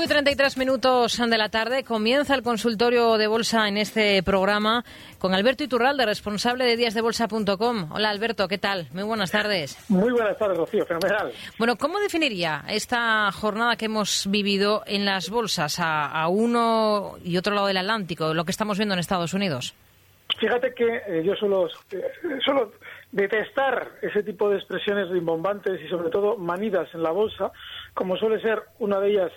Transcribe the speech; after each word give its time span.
5 0.00 0.04
y 0.06 0.14
33 0.14 0.56
minutos 0.56 1.18
de 1.18 1.36
la 1.36 1.50
tarde 1.50 1.84
comienza 1.84 2.34
el 2.34 2.42
consultorio 2.42 3.18
de 3.18 3.26
bolsa 3.26 3.68
en 3.68 3.76
este 3.76 4.22
programa 4.22 4.82
con 5.18 5.34
Alberto 5.34 5.62
Iturralde, 5.62 6.06
responsable 6.06 6.64
de 6.64 6.78
díasdebolsa.com. 6.78 7.92
Hola 7.92 8.08
Alberto, 8.08 8.48
¿qué 8.48 8.56
tal? 8.56 8.86
Muy 8.94 9.02
buenas 9.02 9.30
tardes. 9.30 9.76
Muy 9.90 10.10
buenas 10.10 10.38
tardes, 10.38 10.56
Rocío, 10.56 10.86
fenomenal. 10.86 11.30
Bueno, 11.58 11.76
¿cómo 11.76 12.00
definiría 12.00 12.64
esta 12.70 13.30
jornada 13.30 13.76
que 13.76 13.84
hemos 13.84 14.26
vivido 14.30 14.84
en 14.86 15.04
las 15.04 15.28
bolsas 15.28 15.76
a, 15.78 16.26
uno 16.28 17.16
y 17.22 17.36
otro 17.36 17.54
lado 17.54 17.66
del 17.66 17.76
Atlántico, 17.76 18.32
lo 18.32 18.46
que 18.46 18.52
estamos 18.52 18.78
viendo 18.78 18.94
en 18.94 19.00
Estados 19.00 19.34
Unidos? 19.34 19.74
Fíjate 20.38 20.72
que 20.72 21.02
eh, 21.08 21.22
yo 21.22 21.34
solo, 21.34 21.66
eh, 21.66 22.02
solo 22.42 22.72
detestar 23.12 23.90
ese 24.00 24.22
tipo 24.22 24.48
de 24.48 24.56
expresiones 24.56 25.10
rimbombantes 25.10 25.78
y 25.82 25.88
sobre 25.88 26.08
todo 26.08 26.38
manidas 26.38 26.88
en 26.94 27.02
la 27.02 27.10
bolsa, 27.10 27.52
como 27.92 28.16
suele 28.16 28.40
ser 28.40 28.62
una 28.78 28.98
de 28.98 29.10
ellas 29.10 29.32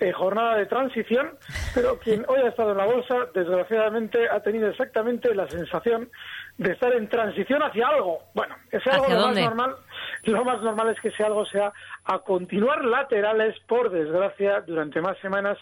eh, 0.00 0.12
jornada 0.12 0.56
de 0.56 0.66
transición, 0.66 1.30
pero 1.72 1.98
quien 2.00 2.24
hoy 2.28 2.40
ha 2.40 2.48
estado 2.48 2.72
en 2.72 2.78
la 2.78 2.84
bolsa, 2.84 3.28
desgraciadamente, 3.32 4.28
ha 4.28 4.40
tenido 4.40 4.68
exactamente 4.68 5.32
la 5.34 5.48
sensación 5.48 6.10
de 6.58 6.72
estar 6.72 6.92
en 6.92 7.08
transición 7.08 7.62
hacia 7.62 7.86
algo. 7.88 8.18
Bueno, 8.34 8.56
ese 8.72 8.90
algo 8.90 9.08
lo 9.08 9.28
más 9.28 9.36
normal, 9.36 9.76
lo 10.24 10.44
más 10.44 10.62
normal 10.62 10.90
es 10.90 11.00
que 11.00 11.08
ese 11.08 11.22
algo 11.22 11.46
sea 11.46 11.72
a 12.04 12.18
continuar 12.18 12.84
laterales, 12.84 13.56
por 13.68 13.90
desgracia, 13.90 14.62
durante 14.62 15.00
más 15.00 15.16
semanas. 15.18 15.58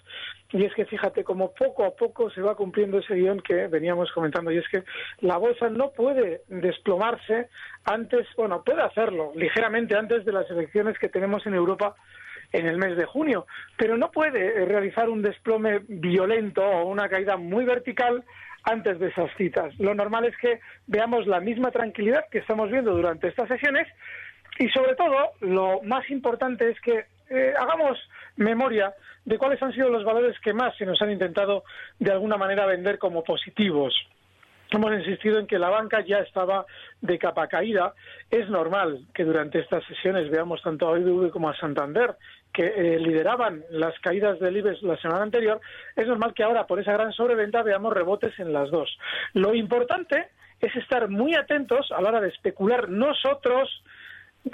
Y 0.50 0.64
es 0.64 0.74
que 0.74 0.86
fíjate 0.86 1.24
como 1.24 1.52
poco 1.52 1.84
a 1.84 1.90
poco 1.90 2.30
se 2.30 2.42
va 2.42 2.54
cumpliendo 2.54 2.98
ese 2.98 3.14
guion 3.14 3.40
que 3.40 3.68
veníamos 3.68 4.10
comentando. 4.12 4.50
Y 4.50 4.58
es 4.58 4.68
que 4.68 4.84
la 5.20 5.36
bolsa 5.36 5.68
no 5.68 5.90
puede 5.90 6.42
desplomarse 6.48 7.48
antes, 7.84 8.26
bueno, 8.36 8.62
puede 8.64 8.82
hacerlo 8.82 9.32
ligeramente 9.34 9.96
antes 9.96 10.24
de 10.24 10.32
las 10.32 10.50
elecciones 10.50 10.98
que 10.98 11.08
tenemos 11.08 11.46
en 11.46 11.54
Europa 11.54 11.94
en 12.52 12.66
el 12.66 12.76
mes 12.76 12.96
de 12.96 13.06
junio, 13.06 13.46
pero 13.76 13.96
no 13.96 14.10
puede 14.10 14.64
realizar 14.66 15.08
un 15.08 15.22
desplome 15.22 15.80
violento 15.88 16.62
o 16.62 16.86
una 16.86 17.08
caída 17.08 17.36
muy 17.36 17.64
vertical 17.64 18.24
antes 18.64 18.98
de 18.98 19.08
esas 19.08 19.30
citas. 19.36 19.74
Lo 19.78 19.94
normal 19.94 20.24
es 20.26 20.36
que 20.36 20.60
veamos 20.86 21.26
la 21.26 21.40
misma 21.40 21.70
tranquilidad 21.70 22.24
que 22.30 22.38
estamos 22.38 22.70
viendo 22.70 22.94
durante 22.94 23.28
estas 23.28 23.48
sesiones 23.48 23.88
y 24.58 24.68
sobre 24.68 24.94
todo 24.94 25.32
lo 25.40 25.82
más 25.82 26.08
importante 26.10 26.70
es 26.70 26.80
que 26.80 27.06
eh, 27.30 27.54
hagamos 27.58 27.98
memoria 28.36 28.92
de 29.24 29.38
cuáles 29.38 29.62
han 29.62 29.72
sido 29.72 29.88
los 29.88 30.04
valores 30.04 30.38
que 30.40 30.52
más 30.52 30.76
se 30.76 30.84
nos 30.84 31.00
han 31.00 31.10
intentado 31.10 31.64
de 31.98 32.12
alguna 32.12 32.36
manera 32.36 32.66
vender 32.66 32.98
como 32.98 33.24
positivos 33.24 33.94
hemos 34.76 34.92
insistido 34.92 35.38
en 35.38 35.46
que 35.46 35.58
la 35.58 35.68
banca 35.68 36.00
ya 36.04 36.18
estaba 36.18 36.66
de 37.00 37.18
capa 37.18 37.46
caída. 37.48 37.94
Es 38.30 38.48
normal 38.48 39.06
que 39.14 39.24
durante 39.24 39.60
estas 39.60 39.84
sesiones 39.84 40.30
veamos 40.30 40.62
tanto 40.62 40.88
a 40.88 40.98
BBV 40.98 41.30
como 41.30 41.48
a 41.48 41.56
Santander 41.56 42.16
que 42.52 42.66
eh, 42.66 42.98
lideraban 42.98 43.64
las 43.70 43.98
caídas 44.00 44.38
del 44.38 44.56
IBEX 44.56 44.82
la 44.82 44.96
semana 44.98 45.22
anterior. 45.22 45.60
Es 45.96 46.06
normal 46.06 46.34
que 46.34 46.42
ahora, 46.42 46.66
por 46.66 46.80
esa 46.80 46.92
gran 46.92 47.12
sobreventa, 47.12 47.62
veamos 47.62 47.92
rebotes 47.92 48.38
en 48.38 48.52
las 48.52 48.70
dos. 48.70 48.96
Lo 49.32 49.54
importante 49.54 50.28
es 50.60 50.74
estar 50.76 51.08
muy 51.08 51.34
atentos 51.34 51.90
a 51.92 52.00
la 52.00 52.10
hora 52.10 52.20
de 52.20 52.28
especular 52.28 52.88
nosotros 52.88 53.68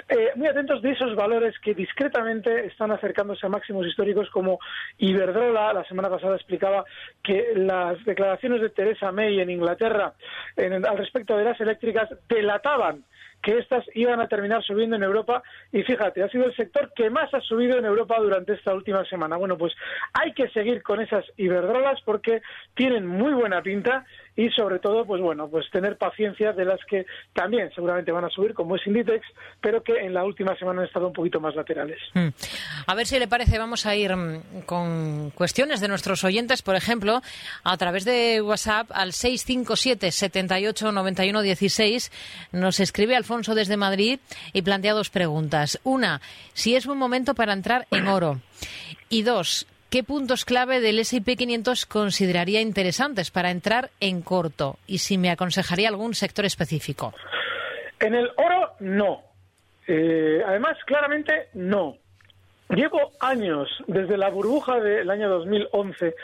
eh, 0.07 0.31
muy 0.35 0.47
atentos 0.47 0.83
de 0.83 0.91
esos 0.91 1.15
valores 1.15 1.55
que 1.59 1.73
discretamente 1.73 2.67
están 2.67 2.91
acercándose 2.91 3.47
a 3.47 3.49
máximos 3.49 3.87
históricos 3.87 4.29
como 4.29 4.59
Iberdrola. 4.99 5.73
La 5.73 5.83
semana 5.85 6.09
pasada 6.09 6.35
explicaba 6.35 6.85
que 7.23 7.53
las 7.55 8.03
declaraciones 8.05 8.61
de 8.61 8.69
Theresa 8.69 9.11
May 9.11 9.39
en 9.39 9.49
Inglaterra 9.49 10.13
al 10.57 10.97
respecto 10.97 11.35
de 11.35 11.43
las 11.43 11.59
eléctricas 11.59 12.07
delataban 12.27 13.03
que 13.41 13.57
estas 13.57 13.85
iban 13.93 14.19
a 14.19 14.27
terminar 14.27 14.63
subiendo 14.63 14.95
en 14.95 15.03
Europa 15.03 15.41
y 15.71 15.83
fíjate, 15.83 16.23
ha 16.23 16.29
sido 16.29 16.45
el 16.45 16.55
sector 16.55 16.91
que 16.95 17.09
más 17.09 17.33
ha 17.33 17.41
subido 17.41 17.77
en 17.77 17.85
Europa 17.85 18.17
durante 18.19 18.53
esta 18.53 18.73
última 18.73 19.05
semana. 19.05 19.37
Bueno, 19.37 19.57
pues 19.57 19.73
hay 20.13 20.33
que 20.33 20.49
seguir 20.49 20.83
con 20.83 21.01
esas 21.01 21.25
Iberdrolas 21.37 22.01
porque 22.01 22.41
tienen 22.75 23.05
muy 23.07 23.33
buena 23.33 23.61
pinta 23.61 24.05
y 24.39 24.49
sobre 24.51 24.79
todo, 24.79 25.05
pues 25.05 25.21
bueno, 25.21 25.49
pues 25.49 25.69
tener 25.69 25.97
paciencia 25.97 26.53
de 26.53 26.63
las 26.63 26.79
que 26.85 27.05
también 27.33 27.69
seguramente 27.75 28.13
van 28.13 28.23
a 28.23 28.29
subir, 28.29 28.53
como 28.53 28.77
es 28.77 28.87
Inditex, 28.87 29.27
pero 29.59 29.83
que 29.83 29.97
en 29.97 30.13
la 30.13 30.23
última 30.23 30.55
semana 30.55 30.79
han 30.79 30.87
estado 30.87 31.07
un 31.07 31.13
poquito 31.13 31.41
más 31.41 31.55
laterales. 31.55 31.99
Hmm. 32.13 32.29
A 32.87 32.95
ver 32.95 33.05
si 33.05 33.19
le 33.19 33.27
parece, 33.27 33.57
vamos 33.57 33.85
a 33.85 33.97
ir 33.97 34.15
mm, 34.15 34.61
con 34.65 35.31
cuestiones 35.31 35.81
de 35.81 35.89
nuestros 35.89 36.23
oyentes, 36.23 36.61
por 36.61 36.77
ejemplo, 36.77 37.21
a 37.65 37.75
través 37.75 38.05
de 38.05 38.41
WhatsApp 38.41 38.89
al 38.93 39.11
657 39.11 40.09
78 40.09 40.93
91 40.93 41.41
16 41.41 42.11
nos 42.53 42.79
escribe 42.79 43.17
Alfonso 43.17 43.55
desde 43.55 43.75
Madrid 43.75 44.21
y 44.53 44.61
plantea 44.61 44.93
dos 44.93 45.09
preguntas. 45.09 45.81
Una, 45.83 46.21
si 46.53 46.77
es 46.77 46.85
buen 46.85 46.97
momento 46.97 47.35
para 47.35 47.51
entrar 47.51 47.87
en 47.91 48.07
oro. 48.07 48.39
Y 49.09 49.23
dos, 49.23 49.67
¿Qué 49.89 50.03
puntos 50.03 50.45
clave 50.45 50.81
del 50.81 50.99
S&P 50.99 51.35
500 51.35 51.87
consideraría 51.87 52.61
interesantes 52.61 53.31
para 53.31 53.49
entrar 53.49 53.89
en 53.99 54.21
corto? 54.21 54.77
Y 54.85 54.99
si 54.99 55.17
me 55.17 55.31
aconsejaría 55.31 55.89
algún 55.89 56.13
sector 56.13 56.45
específico. 56.45 57.11
En 57.99 58.13
el 58.13 58.29
oro, 58.37 58.73
no. 58.81 59.23
Eh, 59.87 60.43
además, 60.45 60.77
claramente, 60.85 61.47
no. 61.55 61.97
Llevo 62.69 63.13
años, 63.19 63.67
desde 63.87 64.15
la 64.15 64.29
burbuja 64.29 64.79
del 64.79 65.09
año 65.09 65.27
2011, 65.27 66.15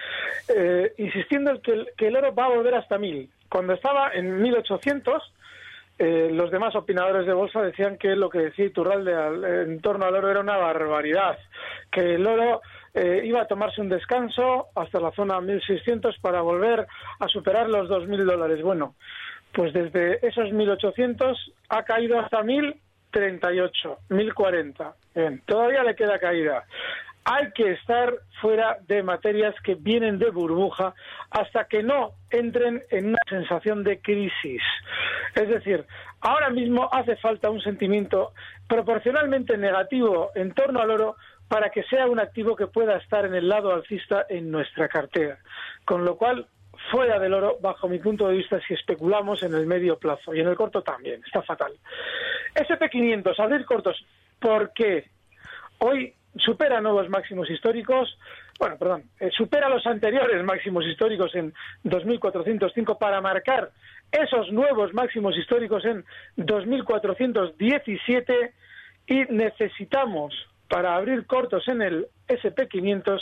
eh, 0.49 0.93
insistiendo 0.99 1.49
en 1.49 1.61
que 1.97 2.07
el, 2.07 2.15
oro 2.15 2.35
va 2.35 2.45
a 2.45 2.49
volver 2.49 2.75
hasta 2.75 2.99
1000. 2.99 3.27
Cuando 3.49 3.73
estaba 3.73 4.11
en 4.13 4.43
1800, 4.43 5.23
eh, 5.97 6.29
los 6.31 6.51
demás 6.51 6.75
opinadores 6.75 7.25
de 7.25 7.33
bolsa 7.33 7.63
decían 7.63 7.97
que 7.97 8.09
lo 8.15 8.29
que 8.29 8.39
decía 8.39 8.65
Iturralde 8.65 9.63
en 9.63 9.81
torno 9.81 10.05
al 10.05 10.13
oro 10.13 10.29
era 10.29 10.41
una 10.41 10.57
barbaridad, 10.57 11.39
que 11.91 12.13
el 12.13 12.27
oro 12.27 12.61
eh, 12.95 13.21
iba 13.25 13.41
a 13.41 13.47
tomarse 13.47 13.81
un 13.81 13.89
descanso 13.89 14.67
hasta 14.73 15.01
la 15.01 15.11
zona 15.11 15.41
1600 15.41 16.17
para 16.19 16.41
volver 16.41 16.87
a 17.19 17.27
superar 17.27 17.67
los 17.67 17.89
2.000 17.89 18.23
dólares. 18.23 18.61
Bueno, 18.61 18.95
pues 19.51 19.73
desde 19.73 20.25
esos 20.25 20.45
1.800 20.49 21.35
ha 21.69 21.83
caído 21.83 22.17
hasta 22.19 22.41
1.038, 22.41 23.97
1.040. 24.09 24.93
Bien, 25.13 25.41
todavía 25.45 25.83
le 25.83 25.95
queda 25.95 26.19
caída. 26.19 26.63
Hay 27.25 27.51
que 27.51 27.71
estar 27.71 28.13
fuera 28.39 28.77
de 28.87 29.03
materias 29.03 29.55
que 29.63 29.75
vienen 29.75 30.17
de 30.17 30.29
burbuja 30.29 30.93
hasta 31.31 31.65
que 31.65 31.83
no 31.83 32.11
entren 32.29 32.81
en 32.91 33.07
una 33.07 33.19
sensación 33.27 33.83
de 33.83 33.99
crisis. 33.99 34.61
Es 35.33 35.49
decir, 35.49 35.85
ahora 36.21 36.49
mismo 36.49 36.87
hace 36.93 37.17
falta 37.17 37.49
un 37.49 37.61
sentimiento 37.61 38.31
proporcionalmente 38.69 39.57
negativo 39.57 40.31
en 40.35 40.53
torno 40.53 40.79
al 40.79 40.91
oro 40.91 41.15
para 41.47 41.69
que 41.69 41.83
sea 41.83 42.07
un 42.07 42.19
activo 42.19 42.55
que 42.55 42.67
pueda 42.67 42.97
estar 42.97 43.25
en 43.25 43.35
el 43.35 43.47
lado 43.47 43.73
alcista 43.73 44.25
en 44.29 44.51
nuestra 44.51 44.87
cartera. 44.87 45.37
Con 45.85 46.03
lo 46.03 46.17
cual, 46.17 46.47
fuera 46.91 47.19
del 47.19 47.33
oro, 47.33 47.57
bajo 47.61 47.87
mi 47.87 47.99
punto 47.99 48.27
de 48.27 48.37
vista, 48.37 48.59
si 48.67 48.73
especulamos 48.73 49.43
en 49.43 49.53
el 49.53 49.65
medio 49.65 49.97
plazo 49.97 50.33
y 50.33 50.39
en 50.39 50.47
el 50.47 50.55
corto 50.55 50.81
también, 50.81 51.21
está 51.25 51.41
fatal. 51.41 51.73
SP500, 52.55 53.39
abrir 53.39 53.65
cortos, 53.65 54.03
¿por 54.39 54.71
qué? 54.73 55.09
Hoy 55.79 56.13
supera 56.37 56.81
nuevos 56.81 57.09
máximos 57.09 57.49
históricos, 57.49 58.17
bueno, 58.59 58.77
perdón, 58.77 59.03
eh, 59.19 59.29
supera 59.31 59.69
los 59.69 59.85
anteriores 59.85 60.43
máximos 60.43 60.85
históricos 60.85 61.33
en 61.35 61.53
2.405 61.83 62.97
para 62.97 63.21
marcar 63.21 63.71
esos 64.11 64.51
nuevos 64.51 64.93
máximos 64.93 65.37
históricos 65.37 65.85
en 65.85 66.03
2.417 66.37 68.51
y 69.07 69.19
necesitamos 69.31 70.33
para 70.67 70.95
abrir 70.95 71.25
cortos 71.25 71.67
en 71.67 71.81
el 71.81 72.07
SP500 72.27 73.21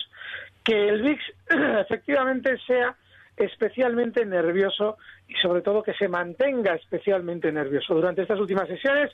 que 0.64 0.90
el 0.90 1.02
VIX 1.02 1.22
efectivamente 1.82 2.58
sea 2.66 2.96
especialmente 3.36 4.26
nervioso 4.26 4.98
y 5.28 5.34
sobre 5.36 5.62
todo 5.62 5.82
que 5.82 5.94
se 5.96 6.08
mantenga 6.08 6.76
especialmente 6.76 7.52
nervioso. 7.52 7.96
Durante 7.96 8.22
estas 8.22 8.40
últimas 8.40 8.68
sesiones 8.68 9.12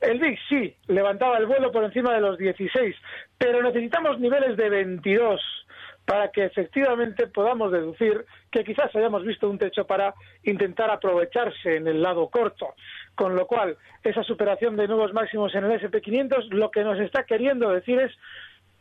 el 0.00 0.20
VIX 0.20 0.40
sí 0.48 0.76
levantaba 0.86 1.38
el 1.38 1.46
vuelo 1.46 1.72
por 1.72 1.84
encima 1.84 2.14
de 2.14 2.20
los 2.20 2.38
16, 2.38 2.94
pero 3.38 3.62
necesitamos 3.62 4.20
niveles 4.20 4.56
de 4.56 4.68
22 4.68 5.40
para 6.06 6.30
que 6.30 6.44
efectivamente 6.44 7.26
podamos 7.26 7.72
deducir 7.72 8.24
que 8.50 8.62
quizás 8.62 8.94
hayamos 8.94 9.24
visto 9.24 9.50
un 9.50 9.58
techo 9.58 9.86
para 9.86 10.14
intentar 10.44 10.88
aprovecharse 10.88 11.76
en 11.76 11.88
el 11.88 12.00
lado 12.00 12.28
corto. 12.28 12.74
Con 13.16 13.34
lo 13.34 13.46
cual, 13.46 13.76
esa 14.04 14.22
superación 14.22 14.76
de 14.76 14.86
nuevos 14.86 15.12
máximos 15.12 15.52
en 15.54 15.64
el 15.64 15.80
SP500 15.80 16.50
lo 16.50 16.70
que 16.70 16.84
nos 16.84 17.00
está 17.00 17.24
queriendo 17.24 17.70
decir 17.70 17.98
es 17.98 18.12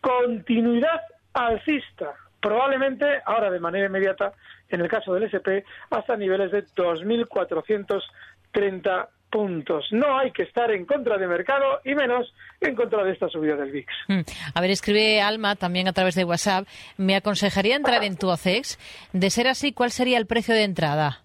continuidad 0.01 1.01
alcista. 1.33 2.13
Probablemente, 2.41 3.05
ahora 3.25 3.49
de 3.49 3.59
manera 3.59 3.87
inmediata, 3.87 4.33
en 4.69 4.81
el 4.81 4.89
caso 4.89 5.13
del 5.13 5.23
SP, 5.31 5.63
hasta 5.89 6.17
niveles 6.17 6.51
de 6.51 6.65
2.430 6.65 9.07
puntos. 9.31 9.87
No 9.91 10.17
hay 10.17 10.31
que 10.31 10.43
estar 10.43 10.71
en 10.71 10.85
contra 10.85 11.17
de 11.17 11.27
mercado 11.27 11.81
y 11.83 11.95
menos 11.95 12.33
en 12.61 12.75
contra 12.75 13.03
de 13.03 13.13
esta 13.13 13.27
subida 13.29 13.55
del 13.55 13.71
VIX. 13.71 13.91
Hmm. 14.07 14.21
A 14.53 14.61
ver, 14.61 14.71
escribe 14.71 15.21
Alma 15.21 15.55
también 15.55 15.87
a 15.87 15.93
través 15.93 16.15
de 16.15 16.23
WhatsApp. 16.23 16.67
¿Me 16.97 17.15
aconsejaría 17.15 17.75
entrar 17.75 18.03
en 18.03 18.17
Tuacex? 18.17 18.79
De 19.11 19.29
ser 19.29 19.47
así, 19.47 19.73
¿cuál 19.73 19.91
sería 19.91 20.17
el 20.17 20.25
precio 20.25 20.53
de 20.53 20.63
entrada? 20.63 21.21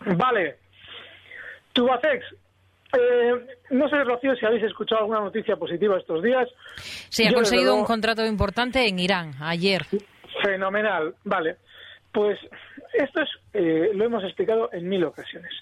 Vale. 0.00 0.56
Tuacex. 1.76 2.24
Eh, 2.98 3.34
no 3.70 3.88
sé, 3.90 4.02
Rocío, 4.02 4.34
si 4.34 4.46
habéis 4.46 4.64
escuchado 4.64 5.02
alguna 5.02 5.20
noticia 5.20 5.56
positiva 5.56 5.98
estos 5.98 6.22
días. 6.22 6.48
Sí, 7.10 7.26
ha 7.26 7.34
conseguido 7.34 7.76
un 7.76 7.84
contrato 7.84 8.24
importante 8.24 8.88
en 8.88 8.98
Irán 8.98 9.32
ayer. 9.40 9.84
Fenomenal. 10.42 11.14
Vale. 11.24 11.56
Pues 12.12 12.38
esto 12.94 13.20
es, 13.20 13.28
eh, 13.52 13.90
lo 13.92 14.06
hemos 14.06 14.24
explicado 14.24 14.70
en 14.72 14.88
mil 14.88 15.04
ocasiones. 15.04 15.52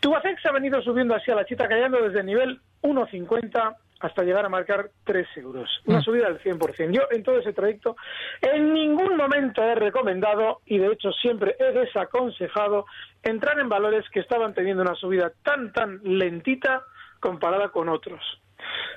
Tubacex 0.00 0.44
ha 0.44 0.52
venido 0.52 0.82
subiendo 0.82 1.14
así 1.14 1.30
a 1.30 1.34
la 1.34 1.46
chita 1.46 1.66
callando 1.66 2.02
desde 2.02 2.20
el 2.20 2.26
nivel 2.26 2.60
1,50 2.82 3.76
hasta 4.00 4.22
llegar 4.22 4.44
a 4.44 4.48
marcar 4.48 4.90
3 5.04 5.26
euros. 5.36 5.68
Una 5.86 5.98
mm. 5.98 6.02
subida 6.02 6.28
del 6.28 6.40
100%. 6.40 6.92
Yo 6.92 7.02
en 7.10 7.22
todo 7.22 7.38
ese 7.38 7.52
trayecto 7.52 7.96
en 8.40 8.72
ningún 8.72 9.16
momento 9.16 9.62
he 9.62 9.74
recomendado 9.74 10.60
y 10.66 10.78
de 10.78 10.92
hecho 10.92 11.12
siempre 11.12 11.56
he 11.58 11.72
desaconsejado 11.72 12.86
entrar 13.22 13.58
en 13.58 13.68
valores 13.68 14.04
que 14.10 14.20
estaban 14.20 14.54
teniendo 14.54 14.82
una 14.82 14.94
subida 14.94 15.32
tan, 15.42 15.72
tan 15.72 16.00
lentita 16.04 16.82
comparada 17.20 17.70
con 17.70 17.88
otros. 17.88 18.20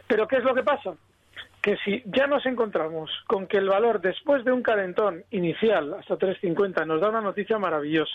Pero 0.08 0.28
¿qué 0.28 0.38
es 0.38 0.44
lo 0.44 0.54
que 0.54 0.64
pasa? 0.64 0.94
Que 1.62 1.78
si 1.78 2.02
ya 2.06 2.26
nos 2.28 2.46
encontramos 2.46 3.12
con 3.28 3.48
que 3.48 3.58
el 3.58 3.70
valor 3.70 4.02
después 4.02 4.44
de 4.44 4.52
un 4.52 4.64
calentón 4.64 5.24
inicial 5.30 5.94
hasta 5.94 6.18
3.50 6.18 6.88
nos 6.88 7.00
da 7.00 7.10
una 7.10 7.22
noticia 7.22 7.60
maravillosa 7.60 8.14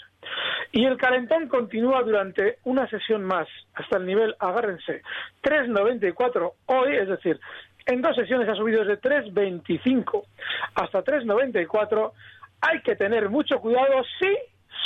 y 0.73 0.85
el 0.85 0.97
calentón 0.97 1.49
continúa 1.49 2.03
durante 2.03 2.59
una 2.65 2.89
sesión 2.89 3.23
más 3.23 3.47
hasta 3.75 3.99
el 3.99 4.07
nivel, 4.07 4.35
agárrense, 4.41 5.03
3.94 5.43 6.53
hoy, 6.67 6.97
es 6.97 7.09
decir, 7.09 7.39
en 7.87 8.03
dos 8.03 8.17
sesiones 8.17 8.49
ha 8.49 8.57
subido 8.57 8.85
desde 8.85 9.01
3.25 9.01 10.25
hasta 10.75 11.05
3.94, 11.05 12.13
hay 12.61 12.81
que 12.83 12.97
tener 12.97 13.29
mucho 13.31 13.61
cuidado 13.61 14.03
si 14.19 14.37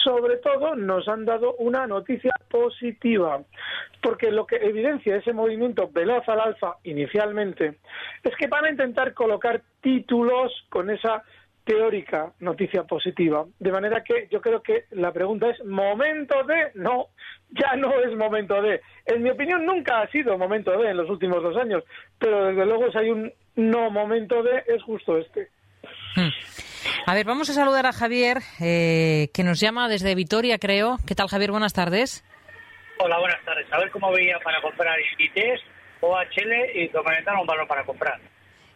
sobre 0.04 0.37
todo 0.38 0.75
nos 0.75 1.08
han 1.08 1.25
dado 1.25 1.54
una 1.56 1.87
noticia 1.87 2.32
positiva, 2.48 3.42
porque 4.02 4.31
lo 4.31 4.46
que 4.46 4.56
evidencia 4.56 5.16
ese 5.16 5.32
movimiento 5.32 5.88
veloz 5.92 6.28
al 6.28 6.40
alfa 6.40 6.76
inicialmente 6.84 7.78
es 8.22 8.34
que 8.37 8.46
van 8.46 8.64
a 8.64 8.70
intentar 8.70 9.14
colocar 9.14 9.62
títulos 9.81 10.52
con 10.69 10.90
esa 10.90 11.22
teórica 11.64 12.32
noticia 12.40 12.84
positiva. 12.84 13.44
De 13.58 13.70
manera 13.70 14.02
que 14.02 14.28
yo 14.31 14.40
creo 14.40 14.62
que 14.62 14.87
la 14.90 15.12
pregunta 15.12 15.50
es, 15.50 15.64
¿momento 15.64 16.43
de? 16.44 16.70
No, 16.75 17.08
ya 17.50 17.76
no 17.76 18.00
es 18.00 18.16
momento 18.16 18.60
de. 18.62 18.81
En 19.06 19.22
mi 19.22 19.31
opinión 19.31 19.64
nunca 19.64 20.00
ha 20.00 20.08
sido 20.08 20.38
momento 20.38 20.76
de 20.78 20.90
en 20.90 20.96
los 20.96 21.08
últimos 21.08 21.43
dos 21.43 21.56
años, 21.56 21.84
pero 22.19 22.46
desde 22.46 22.66
luego 22.66 22.90
si 22.90 22.98
hay 22.98 23.10
un 23.10 23.32
no 23.56 23.90
momento 23.90 24.43
de, 24.43 24.64
es 24.66 24.82
justo 24.82 25.19
este. 25.19 25.48
Hmm. 26.16 26.69
A 27.06 27.15
ver, 27.15 27.27
vamos 27.27 27.50
a 27.50 27.53
saludar 27.53 27.87
a 27.87 27.93
Javier, 27.93 28.38
eh, 28.61 29.29
que 29.35 29.44
nos 29.44 29.61
llama 29.61 29.88
desde 29.88 30.15
Vitoria, 30.15 30.59
creo. 30.59 30.99
¿Qué 31.06 31.15
tal, 31.15 31.29
Javier? 31.29 31.50
Buenas 31.50 31.73
tardes. 31.73 32.25
Hola, 32.99 33.19
buenas 33.19 33.43
tardes. 33.44 33.67
A 33.73 33.79
ver 33.79 33.91
cómo 33.91 34.12
veía 34.12 34.38
para 34.44 34.61
comprar 34.61 34.99
Inditex, 35.12 35.62
OHL 36.00 36.53
y 36.75 36.88
comentar 36.88 37.35
un 37.37 37.47
valor 37.47 37.67
para 37.67 37.85
comprar. 37.85 38.21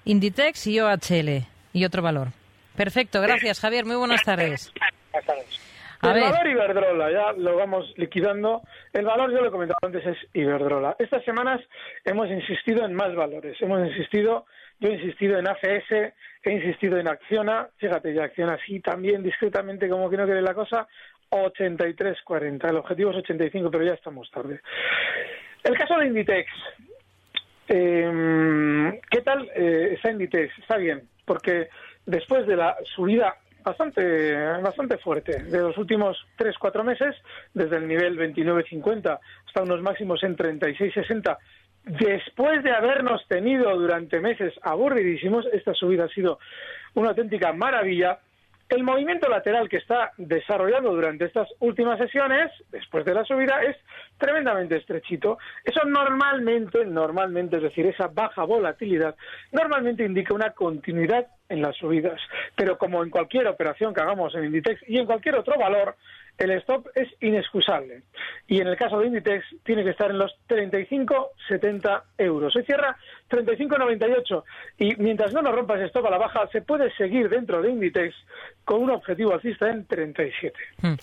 Inditex 0.04 0.66
y 0.66 0.80
OHL 0.80 1.46
y 1.72 1.84
otro 1.84 2.02
valor. 2.02 2.28
Perfecto, 2.76 3.20
gracias, 3.20 3.60
Javier. 3.60 3.84
Muy 3.84 3.96
buenas 3.96 4.22
tardes. 4.22 4.72
Buenas 5.12 5.26
tardes. 5.26 5.60
el 6.02 6.20
valor 6.20 6.46
Iberdrola, 6.46 7.10
ya 7.10 7.32
lo 7.32 7.56
vamos 7.56 7.92
liquidando. 7.96 8.62
El 8.92 9.04
valor, 9.04 9.30
yo 9.32 9.40
lo 9.40 9.48
he 9.48 9.50
comentado 9.50 9.78
antes, 9.82 10.04
es 10.06 10.16
Iberdrola. 10.32 10.96
Estas 10.98 11.24
semanas 11.24 11.60
hemos 12.04 12.28
insistido 12.30 12.84
en 12.84 12.94
más 12.94 13.14
valores. 13.14 13.56
Hemos 13.60 13.86
insistido, 13.88 14.46
yo 14.80 14.88
he 14.88 14.94
insistido 14.94 15.38
en 15.38 15.48
ACS, 15.48 16.12
he 16.42 16.50
insistido 16.50 16.98
en 16.98 17.08
Acciona, 17.08 17.68
fíjate, 17.76 18.12
ya 18.12 18.24
Acciona 18.24 18.58
sí 18.66 18.80
también 18.80 19.22
discretamente, 19.22 19.88
como 19.88 20.10
que 20.10 20.16
no 20.16 20.24
quiere 20.24 20.42
la 20.42 20.54
cosa, 20.54 20.86
83.40. 21.30 22.68
El 22.68 22.76
objetivo 22.76 23.10
es 23.10 23.16
85, 23.18 23.70
pero 23.70 23.84
ya 23.84 23.94
estamos 23.94 24.30
tarde. 24.30 24.60
El 25.62 25.76
caso 25.76 25.98
de 25.98 26.06
Inditex. 26.06 26.50
Eh, 27.68 29.00
¿Qué 29.10 29.20
tal 29.22 29.50
eh, 29.54 29.94
está 29.94 30.10
Inditex? 30.10 30.58
Está 30.58 30.76
bien, 30.76 31.08
porque 31.24 31.68
después 32.04 32.46
de 32.46 32.56
la 32.56 32.76
subida 32.94 33.36
bastante 33.64 34.34
bastante 34.60 34.98
fuerte 34.98 35.42
de 35.42 35.58
los 35.58 35.78
últimos 35.78 36.18
3-4 36.38 36.84
meses, 36.84 37.16
desde 37.54 37.76
el 37.76 37.88
nivel 37.88 38.18
29.50 38.18 39.18
hasta 39.46 39.62
unos 39.62 39.80
máximos 39.80 40.22
en 40.22 40.36
36.60, 40.36 41.38
después 41.84 42.62
de 42.62 42.72
habernos 42.72 43.26
tenido 43.28 43.76
durante 43.76 44.20
meses 44.20 44.54
aburridísimos, 44.62 45.46
esta 45.52 45.74
subida 45.74 46.04
ha 46.04 46.08
sido 46.08 46.38
una 46.94 47.10
auténtica 47.10 47.52
maravilla. 47.52 48.18
El 48.68 48.82
movimiento 48.82 49.28
lateral 49.28 49.68
que 49.68 49.76
está 49.76 50.12
desarrollando 50.16 50.90
durante 50.90 51.26
estas 51.26 51.48
últimas 51.60 51.98
sesiones, 51.98 52.50
después 52.72 53.04
de 53.04 53.12
la 53.12 53.24
subida, 53.24 53.62
es 53.62 53.76
tremendamente 54.16 54.76
estrechito. 54.76 55.38
Eso 55.62 55.84
normalmente, 55.84 56.84
normalmente, 56.86 57.56
es 57.56 57.62
decir, 57.62 57.86
esa 57.86 58.08
baja 58.08 58.44
volatilidad, 58.44 59.14
normalmente 59.52 60.04
indica 60.04 60.32
una 60.32 60.50
continuidad 60.50 61.26
en 61.50 61.60
las 61.60 61.76
subidas. 61.76 62.18
Pero 62.56 62.78
como 62.78 63.04
en 63.04 63.10
cualquier 63.10 63.46
operación 63.48 63.92
que 63.92 64.00
hagamos 64.00 64.34
en 64.34 64.46
Inditex 64.46 64.82
y 64.88 64.98
en 64.98 65.06
cualquier 65.06 65.36
otro 65.36 65.58
valor, 65.58 65.94
el 66.38 66.50
stop 66.52 66.88
es 66.94 67.08
inexcusable. 67.20 68.02
Y 68.46 68.60
en 68.60 68.66
el 68.66 68.76
caso 68.76 68.98
de 68.98 69.06
Inditex 69.06 69.44
tiene 69.62 69.84
que 69.84 69.90
estar 69.90 70.10
en 70.10 70.18
los 70.18 70.32
35,70 70.48 72.02
euros. 72.18 72.54
Hoy 72.56 72.64
cierra 72.64 72.96
35,98. 73.30 74.42
Y 74.78 74.96
mientras 74.96 75.32
no 75.32 75.42
nos 75.42 75.54
rompa 75.54 75.76
ese 75.76 75.86
stop 75.86 76.06
a 76.06 76.10
la 76.10 76.18
baja, 76.18 76.46
se 76.52 76.62
puede 76.62 76.94
seguir 76.96 77.28
dentro 77.28 77.62
de 77.62 77.70
Inditex 77.70 78.14
con 78.64 78.82
un 78.82 78.90
objetivo 78.90 79.32
alcista 79.32 79.70
en 79.70 79.86
37. 79.86 80.56
Hmm. 80.80 80.94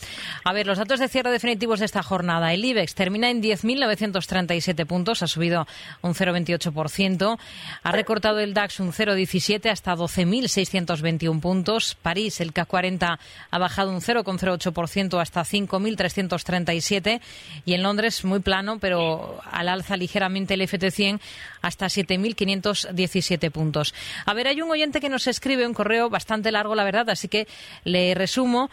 A 0.43 0.53
ver, 0.53 0.67
los 0.67 0.77
datos 0.77 0.99
de 0.99 1.07
cierre 1.07 1.31
definitivos 1.31 1.79
de 1.79 1.85
esta 1.85 2.03
jornada. 2.03 2.53
El 2.53 2.65
IBEX 2.65 2.95
termina 2.95 3.29
en 3.29 3.41
10.937 3.41 4.85
puntos, 4.85 5.21
ha 5.23 5.27
subido 5.27 5.67
un 6.01 6.13
0,28%. 6.13 7.39
Ha 7.83 7.91
recortado 7.91 8.39
el 8.39 8.53
DAX 8.53 8.79
un 8.79 8.91
0,17 8.91 9.69
hasta 9.69 9.95
12.621 9.95 11.39
puntos. 11.39 11.95
París, 12.01 12.41
el 12.41 12.53
CAC 12.53 12.67
40, 12.67 13.19
ha 13.51 13.57
bajado 13.57 13.91
un 13.91 14.01
0,08% 14.01 15.20
hasta 15.21 15.41
5.337 15.41 17.21
y 17.65 17.73
en 17.73 17.83
Londres 17.83 18.25
muy 18.25 18.39
plano, 18.39 18.79
pero 18.79 19.39
al 19.49 19.69
alza 19.69 19.97
ligeramente 19.97 20.55
el 20.55 20.61
FT100 20.61 21.19
hasta 21.61 21.85
7.517 21.85 23.51
puntos. 23.51 23.93
A 24.25 24.33
ver, 24.33 24.47
hay 24.47 24.61
un 24.61 24.71
oyente 24.71 24.99
que 24.99 25.09
nos 25.09 25.27
escribe 25.27 25.65
un 25.65 25.73
correo 25.73 26.09
bastante 26.09 26.51
largo, 26.51 26.75
la 26.75 26.83
verdad, 26.83 27.09
así 27.09 27.27
que 27.27 27.47
le 27.83 28.13
resumo. 28.15 28.69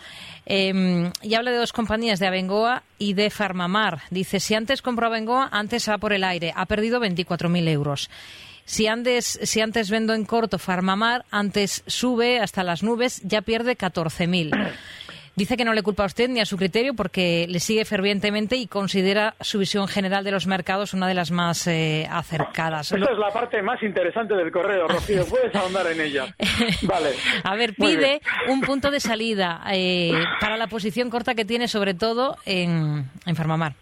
Eh, 0.47 1.13
y 1.23 1.35
habla 1.35 1.51
de 1.51 1.59
dos 1.59 1.73
compañías, 1.73 2.19
de 2.19 2.27
Abengoa 2.27 2.83
y 2.99 3.13
de 3.13 3.31
Farmamar. 3.31 4.01
Dice, 4.11 4.41
si 4.41 4.55
antes 4.55 4.83
compró 4.83 5.07
Abengoa, 5.07 5.49
antes 5.53 5.89
va 5.89 5.99
por 5.99 6.13
el 6.13 6.25
aire. 6.25 6.53
Ha 6.57 6.67
perdido 6.67 7.01
24.000 7.01 7.69
euros. 7.69 8.11
Si 8.65 8.87
antes, 8.87 9.39
si 9.43 9.61
antes 9.63 9.89
vendo 9.89 10.13
en 10.13 10.27
corto 10.27 10.59
Farmamar, 10.59 11.25
antes 11.31 11.83
sube 11.87 12.41
hasta 12.41 12.63
las 12.63 12.83
nubes, 12.83 13.23
ya 13.25 13.41
pierde 13.41 13.79
14.000. 13.79 14.73
Dice 15.39 15.57
que 15.57 15.65
no 15.65 15.73
le 15.73 15.85
culpa 15.85 16.03
a 16.03 16.07
usted 16.07 16.29
ni 16.29 16.41
a 16.41 16.45
su 16.45 16.57
criterio 16.57 16.95
porque 16.95 17.47
le 17.49 17.61
sigue 17.61 17.85
fervientemente 17.85 18.57
y 18.57 18.67
considera 18.67 19.35
su 19.41 19.61
visión 19.61 19.87
general 19.87 20.25
de 20.25 20.33
los 20.33 20.49
mercados 20.49 20.95
una 20.95 21.07
de 21.07 21.15
las 21.15 21.31
más 21.31 21.69
eh, 21.69 22.09
acercadas. 22.11 22.91
Esta 22.91 23.13
es 23.13 23.19
la 23.19 23.31
parte 23.31 23.63
más 23.63 23.81
interesante 23.85 24.35
del 24.35 24.51
correo, 24.51 24.89
Rocío. 24.89 25.25
Puedes 25.31 25.55
ahondar 25.55 25.87
en 25.87 26.01
ella. 26.01 26.27
Vale. 26.83 27.11
a 27.45 27.55
ver, 27.55 27.73
pide 27.75 28.21
un 28.49 28.63
punto 28.63 28.91
de 28.91 28.99
salida 28.99 29.63
eh, 29.71 30.11
para 30.41 30.57
la 30.57 30.67
posición 30.67 31.09
corta 31.09 31.37
que 31.37 31.45
tiene, 31.45 31.69
sobre 31.69 31.95
todo 31.95 32.37
en, 32.45 33.09
en 33.25 33.37
Farmamar. 33.37 33.75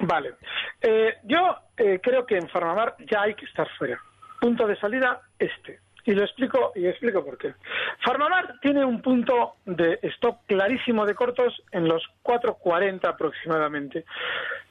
Vale. 0.00 0.34
Eh, 0.82 1.14
yo 1.24 1.56
eh, 1.78 1.98
creo 2.02 2.26
que 2.26 2.36
en 2.36 2.46
Farmamar 2.50 2.96
ya 3.10 3.22
hay 3.22 3.34
que 3.34 3.46
estar 3.46 3.66
fuera. 3.78 3.98
Punto 4.38 4.66
de 4.66 4.76
salida 4.76 5.22
este. 5.38 5.80
Y 6.04 6.12
lo 6.12 6.24
explico 6.24 6.72
y 6.74 6.86
explico 6.86 7.24
por 7.24 7.36
qué. 7.38 7.54
Farmamar 8.04 8.58
tiene 8.60 8.84
un 8.84 9.02
punto 9.02 9.54
de 9.66 9.98
stock 10.02 10.38
clarísimo 10.46 11.04
de 11.04 11.14
cortos 11.14 11.62
en 11.72 11.88
los 11.88 12.02
4.40 12.22 13.06
aproximadamente. 13.06 14.04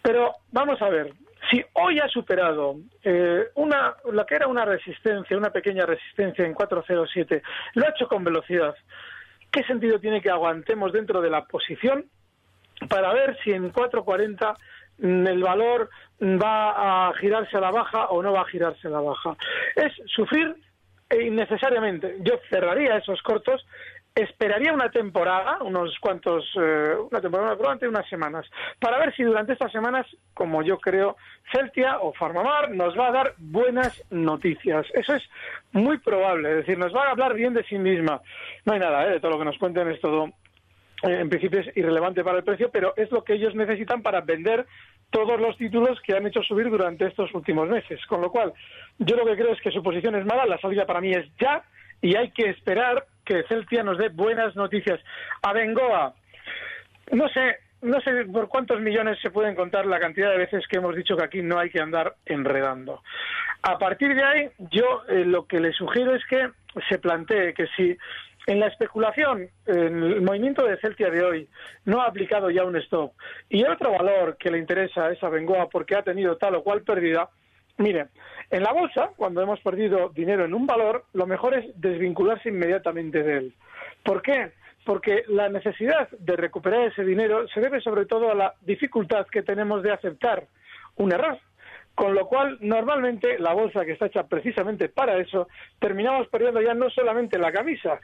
Pero 0.01 0.35
vamos 0.51 0.81
a 0.81 0.89
ver, 0.89 1.13
si 1.49 1.63
hoy 1.73 1.99
ha 1.99 2.07
superado 2.07 2.75
eh, 3.03 3.47
una, 3.55 3.95
lo 4.11 4.25
que 4.25 4.35
era 4.35 4.47
una 4.47 4.65
resistencia, 4.65 5.37
una 5.37 5.51
pequeña 5.51 5.85
resistencia 5.85 6.45
en 6.45 6.55
4.07, 6.55 7.41
lo 7.75 7.85
ha 7.85 7.89
hecho 7.89 8.07
con 8.07 8.23
velocidad, 8.23 8.75
¿qué 9.51 9.63
sentido 9.63 9.99
tiene 9.99 10.21
que 10.21 10.29
aguantemos 10.29 10.91
dentro 10.91 11.21
de 11.21 11.29
la 11.29 11.45
posición 11.45 12.05
para 12.87 13.13
ver 13.13 13.37
si 13.43 13.51
en 13.51 13.71
4.40 13.71 14.55
el 15.01 15.43
valor 15.43 15.89
va 16.21 17.07
a 17.07 17.13
girarse 17.13 17.57
a 17.57 17.61
la 17.61 17.71
baja 17.71 18.07
o 18.07 18.21
no 18.21 18.33
va 18.33 18.41
a 18.41 18.45
girarse 18.45 18.87
a 18.87 18.91
la 18.91 18.99
baja. 18.99 19.35
Es 19.75 19.93
sufrir 20.07 20.55
innecesariamente. 21.11 22.17
Yo 22.21 22.39
cerraría 22.49 22.97
esos 22.97 23.21
cortos, 23.21 23.65
esperaría 24.15 24.73
una 24.73 24.89
temporada, 24.89 25.59
unos 25.61 25.97
cuantos, 25.99 26.45
eh, 26.59 26.95
una 27.09 27.21
temporada, 27.21 27.55
durante 27.55 27.87
unas 27.87 28.07
semanas, 28.09 28.45
para 28.79 28.99
ver 28.99 29.15
si 29.15 29.23
durante 29.23 29.53
estas 29.53 29.71
semanas, 29.71 30.05
como 30.33 30.61
yo 30.61 30.77
creo, 30.79 31.15
Celtia 31.51 31.99
o 31.99 32.13
Farmamar 32.13 32.71
nos 32.71 32.97
va 32.97 33.07
a 33.07 33.11
dar 33.11 33.33
buenas 33.37 34.03
noticias. 34.11 34.85
Eso 34.93 35.15
es 35.15 35.23
muy 35.71 35.97
probable, 35.97 36.51
es 36.51 36.57
decir, 36.57 36.77
nos 36.77 36.93
va 36.93 37.07
a 37.07 37.11
hablar 37.11 37.33
bien 37.33 37.53
de 37.53 37.63
sí 37.63 37.77
misma. 37.77 38.21
No 38.65 38.73
hay 38.73 38.79
nada, 38.79 39.07
¿eh? 39.07 39.11
de 39.11 39.19
todo 39.19 39.31
lo 39.31 39.39
que 39.39 39.45
nos 39.45 39.57
cuenten 39.57 39.89
es 39.89 40.01
todo 40.01 40.29
eh, 41.03 41.19
en 41.21 41.29
principio 41.29 41.61
es 41.61 41.77
irrelevante 41.77 42.23
para 42.23 42.39
el 42.39 42.43
precio, 42.43 42.69
pero 42.71 42.93
es 42.97 43.11
lo 43.11 43.23
que 43.23 43.33
ellos 43.33 43.55
necesitan 43.55 44.01
para 44.01 44.21
vender 44.21 44.65
todos 45.09 45.39
los 45.39 45.57
títulos 45.57 45.99
que 46.01 46.15
han 46.15 46.27
hecho 46.27 46.43
subir 46.43 46.69
durante 46.69 47.07
estos 47.07 47.33
últimos 47.33 47.67
meses. 47.67 47.99
Con 48.05 48.21
lo 48.21 48.31
cual, 48.31 48.53
yo 48.97 49.15
lo 49.15 49.25
que 49.25 49.35
creo 49.35 49.53
es 49.53 49.61
que 49.61 49.71
su 49.71 49.81
posición 49.81 50.15
es 50.15 50.25
mala, 50.25 50.45
la 50.45 50.59
salida 50.59 50.85
para 50.85 51.01
mí 51.01 51.11
es 51.11 51.25
ya, 51.39 51.63
y 52.01 52.15
hay 52.15 52.31
que 52.31 52.49
esperar 52.49 53.05
que 53.25 53.43
Celtia 53.43 53.83
nos 53.83 53.97
dé 53.97 54.09
buenas 54.09 54.55
noticias. 54.55 54.99
A 55.41 55.53
Bengoa, 55.53 56.13
no 57.11 57.27
sé, 57.29 57.57
no 57.81 57.99
sé 58.01 58.25
por 58.25 58.47
cuántos 58.47 58.81
millones 58.81 59.19
se 59.21 59.31
pueden 59.31 59.55
contar 59.55 59.85
la 59.85 59.99
cantidad 59.99 60.31
de 60.31 60.37
veces 60.37 60.67
que 60.67 60.77
hemos 60.77 60.95
dicho 60.95 61.15
que 61.15 61.23
aquí 61.23 61.41
no 61.41 61.59
hay 61.59 61.69
que 61.69 61.81
andar 61.81 62.15
enredando. 62.25 63.01
A 63.61 63.77
partir 63.77 64.15
de 64.15 64.23
ahí, 64.23 64.49
yo 64.71 65.03
eh, 65.09 65.25
lo 65.25 65.45
que 65.45 65.59
le 65.59 65.73
sugiero 65.73 66.15
es 66.15 66.25
que 66.25 66.49
se 66.87 66.99
plantee 66.99 67.53
que 67.53 67.67
si 67.75 67.97
en 68.49 68.59
la 68.59 68.65
especulación, 68.65 69.47
en 69.67 70.03
el 70.03 70.21
movimiento 70.21 70.65
de 70.65 70.77
Celtia 70.77 71.11
de 71.11 71.23
hoy 71.23 71.47
no 71.85 72.01
ha 72.01 72.07
aplicado 72.07 72.49
ya 72.49 72.63
un 72.63 72.75
stop 72.77 73.13
y 73.47 73.63
otro 73.63 73.91
valor 73.91 74.37
que 74.37 74.49
le 74.49 74.57
interesa 74.57 75.05
a 75.05 75.11
esa 75.11 75.29
Bengoa 75.29 75.69
porque 75.69 75.95
ha 75.95 76.01
tenido 76.01 76.35
tal 76.35 76.55
o 76.55 76.63
cual 76.63 76.81
pérdida, 76.81 77.29
mire, 77.77 78.07
en 78.49 78.63
la 78.63 78.73
bolsa, 78.73 79.11
cuando 79.15 79.43
hemos 79.43 79.59
perdido 79.59 80.09
dinero 80.09 80.45
en 80.45 80.55
un 80.55 80.65
valor, 80.65 81.05
lo 81.13 81.27
mejor 81.27 81.53
es 81.53 81.79
desvincularse 81.79 82.49
inmediatamente 82.49 83.21
de 83.21 83.37
él. 83.37 83.53
¿Por 84.03 84.23
qué? 84.23 84.51
Porque 84.83 85.25
la 85.27 85.47
necesidad 85.49 86.09
de 86.09 86.35
recuperar 86.35 86.87
ese 86.87 87.05
dinero 87.05 87.47
se 87.49 87.61
debe 87.61 87.79
sobre 87.81 88.07
todo 88.07 88.31
a 88.31 88.35
la 88.35 88.55
dificultad 88.61 89.27
que 89.27 89.43
tenemos 89.43 89.83
de 89.83 89.91
aceptar 89.91 90.47
un 90.95 91.11
error. 91.11 91.37
Con 91.99 92.15
lo 92.15 92.27
cual, 92.27 92.57
normalmente, 92.61 93.37
la 93.39 93.51
bolsa 93.53 93.83
que 93.83 93.91
está 93.91 94.05
hecha 94.05 94.23
precisamente 94.25 94.87
para 94.87 95.17
eso, 95.17 95.49
terminamos 95.79 96.29
perdiendo 96.29 96.61
ya 96.61 96.73
no 96.73 96.89
solamente 96.89 97.37
la 97.37 97.51
camisa, 97.51 97.99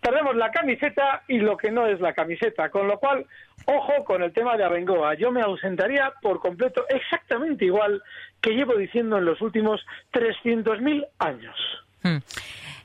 perdemos 0.00 0.36
la 0.36 0.52
camiseta 0.52 1.24
y 1.26 1.40
lo 1.40 1.56
que 1.56 1.72
no 1.72 1.88
es 1.88 1.98
la 1.98 2.12
camiseta. 2.12 2.70
Con 2.70 2.86
lo 2.86 3.00
cual, 3.00 3.26
ojo 3.66 4.04
con 4.04 4.22
el 4.22 4.32
tema 4.32 4.56
de 4.56 4.62
Abengoa. 4.62 5.14
Yo 5.14 5.32
me 5.32 5.40
ausentaría 5.40 6.12
por 6.22 6.38
completo 6.38 6.84
exactamente 6.90 7.64
igual 7.64 8.00
que 8.40 8.52
llevo 8.52 8.76
diciendo 8.76 9.18
en 9.18 9.24
los 9.24 9.40
últimos 9.40 9.84
300.000 10.12 11.08
años. 11.18 11.56
Hmm. 12.02 12.18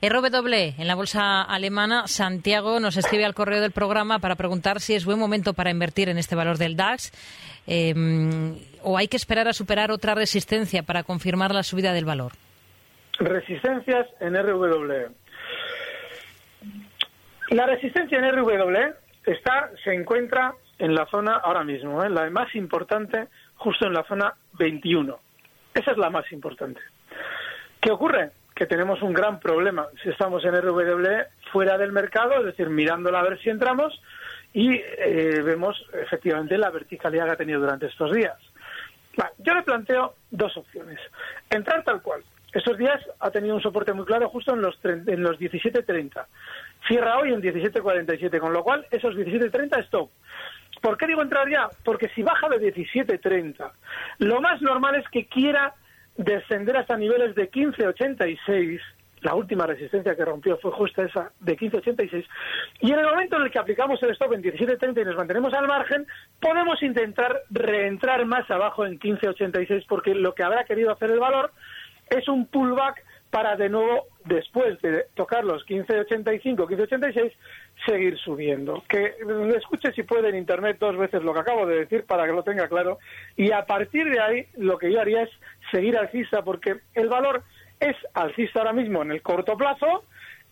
RW, 0.02 0.74
en 0.78 0.86
la 0.86 0.94
bolsa 0.94 1.42
alemana, 1.42 2.06
Santiago 2.06 2.80
nos 2.80 2.96
escribe 2.96 3.24
al 3.24 3.34
correo 3.34 3.60
del 3.60 3.72
programa 3.72 4.18
para 4.18 4.34
preguntar 4.34 4.80
si 4.80 4.94
es 4.94 5.06
buen 5.06 5.18
momento 5.18 5.54
para 5.54 5.70
invertir 5.70 6.08
en 6.08 6.18
este 6.18 6.36
valor 6.36 6.58
del 6.58 6.76
DAX 6.76 7.12
em, 7.66 8.56
o 8.82 8.98
hay 8.98 9.08
que 9.08 9.16
esperar 9.16 9.48
a 9.48 9.52
superar 9.52 9.90
otra 9.90 10.14
resistencia 10.14 10.82
para 10.82 11.02
confirmar 11.02 11.54
la 11.54 11.62
subida 11.62 11.92
del 11.94 12.04
valor. 12.04 12.32
Resistencias 13.18 14.06
en 14.20 14.34
RW. 14.36 15.08
La 17.50 17.66
resistencia 17.66 18.18
en 18.18 18.36
RW 18.36 18.94
está, 19.24 19.70
se 19.82 19.94
encuentra 19.94 20.54
en 20.78 20.94
la 20.94 21.06
zona 21.06 21.36
ahora 21.36 21.64
mismo, 21.64 22.04
¿eh? 22.04 22.10
la 22.10 22.28
más 22.28 22.54
importante, 22.54 23.28
justo 23.54 23.86
en 23.86 23.94
la 23.94 24.04
zona 24.04 24.34
21. 24.58 25.18
Esa 25.72 25.90
es 25.92 25.96
la 25.96 26.10
más 26.10 26.30
importante. 26.32 26.80
¿Qué 27.80 27.90
ocurre? 27.90 28.30
Que 28.56 28.66
tenemos 28.66 29.02
un 29.02 29.12
gran 29.12 29.38
problema 29.38 29.86
si 30.02 30.08
estamos 30.08 30.42
en 30.46 30.56
RW 30.56 31.06
fuera 31.52 31.76
del 31.76 31.92
mercado, 31.92 32.38
es 32.38 32.46
decir, 32.46 32.70
mirándola 32.70 33.20
a 33.20 33.22
ver 33.22 33.38
si 33.40 33.50
entramos 33.50 34.00
y 34.54 34.72
eh, 34.72 35.42
vemos 35.44 35.76
efectivamente 35.92 36.56
la 36.56 36.70
verticalidad 36.70 37.26
que 37.26 37.32
ha 37.32 37.36
tenido 37.36 37.60
durante 37.60 37.86
estos 37.86 38.14
días. 38.14 38.38
yo 39.38 39.54
le 39.54 39.62
planteo 39.62 40.14
dos 40.30 40.56
opciones. 40.56 40.98
Entrar 41.50 41.84
tal 41.84 42.00
cual. 42.00 42.24
Estos 42.50 42.78
días 42.78 42.98
ha 43.20 43.30
tenido 43.30 43.54
un 43.54 43.60
soporte 43.60 43.92
muy 43.92 44.06
claro 44.06 44.30
justo 44.30 44.54
en 44.54 44.62
los, 44.62 44.78
en 44.82 45.22
los 45.22 45.38
17.30. 45.38 46.24
Cierra 46.88 47.18
hoy 47.18 47.34
en 47.34 47.42
17.47, 47.42 48.38
con 48.38 48.54
lo 48.54 48.64
cual 48.64 48.86
esos 48.90 49.14
17.30 49.14 49.84
stop. 49.84 50.10
¿Por 50.80 50.96
qué 50.96 51.06
digo 51.06 51.20
entrar 51.20 51.50
ya? 51.50 51.68
Porque 51.84 52.08
si 52.14 52.22
baja 52.22 52.48
de 52.48 52.74
17.30, 52.74 53.70
lo 54.20 54.40
más 54.40 54.62
normal 54.62 54.94
es 54.94 55.06
que 55.10 55.26
quiera 55.26 55.74
descender 56.16 56.76
hasta 56.76 56.96
niveles 56.96 57.34
de 57.34 57.50
15,86. 57.50 58.80
La 59.22 59.34
última 59.34 59.66
resistencia 59.66 60.14
que 60.14 60.24
rompió 60.24 60.58
fue 60.58 60.70
justo 60.72 61.02
esa 61.02 61.32
de 61.40 61.56
15,86. 61.56 62.24
Y 62.80 62.92
en 62.92 62.98
el 62.98 63.06
momento 63.06 63.36
en 63.36 63.42
el 63.42 63.50
que 63.50 63.58
aplicamos 63.58 64.02
el 64.02 64.10
stop 64.10 64.34
en 64.34 64.42
17,30 64.42 65.00
y 65.00 65.04
nos 65.04 65.16
mantenemos 65.16 65.52
al 65.54 65.66
margen, 65.66 66.06
podemos 66.40 66.82
intentar 66.82 67.42
reentrar 67.50 68.24
más 68.26 68.48
abajo 68.50 68.84
en 68.86 68.98
15,86 68.98 69.84
porque 69.88 70.14
lo 70.14 70.34
que 70.34 70.42
habrá 70.42 70.64
querido 70.64 70.92
hacer 70.92 71.10
el 71.10 71.18
valor 71.18 71.52
es 72.10 72.28
un 72.28 72.46
pullback 72.46 73.02
para 73.30 73.56
de 73.56 73.68
nuevo, 73.68 74.06
después 74.24 74.80
de 74.80 75.06
tocar 75.14 75.44
los 75.44 75.66
15.85, 75.66 76.56
15.86, 76.56 77.32
seguir 77.86 78.18
subiendo. 78.18 78.82
Que 78.88 79.14
escuche 79.56 79.92
si 79.92 80.02
puede 80.02 80.28
en 80.28 80.36
Internet 80.36 80.78
dos 80.78 80.96
veces 80.96 81.22
lo 81.22 81.32
que 81.32 81.40
acabo 81.40 81.66
de 81.66 81.80
decir 81.80 82.04
para 82.04 82.26
que 82.26 82.32
lo 82.32 82.42
tenga 82.42 82.68
claro. 82.68 82.98
Y 83.36 83.52
a 83.52 83.64
partir 83.64 84.10
de 84.10 84.20
ahí, 84.20 84.46
lo 84.56 84.78
que 84.78 84.92
yo 84.92 85.00
haría 85.00 85.22
es 85.22 85.30
seguir 85.70 85.96
alcista, 85.96 86.42
porque 86.42 86.76
el 86.94 87.08
valor 87.08 87.42
es 87.80 87.96
alcista 88.14 88.60
ahora 88.60 88.72
mismo 88.72 89.02
en 89.02 89.12
el 89.12 89.22
corto 89.22 89.56
plazo. 89.56 90.04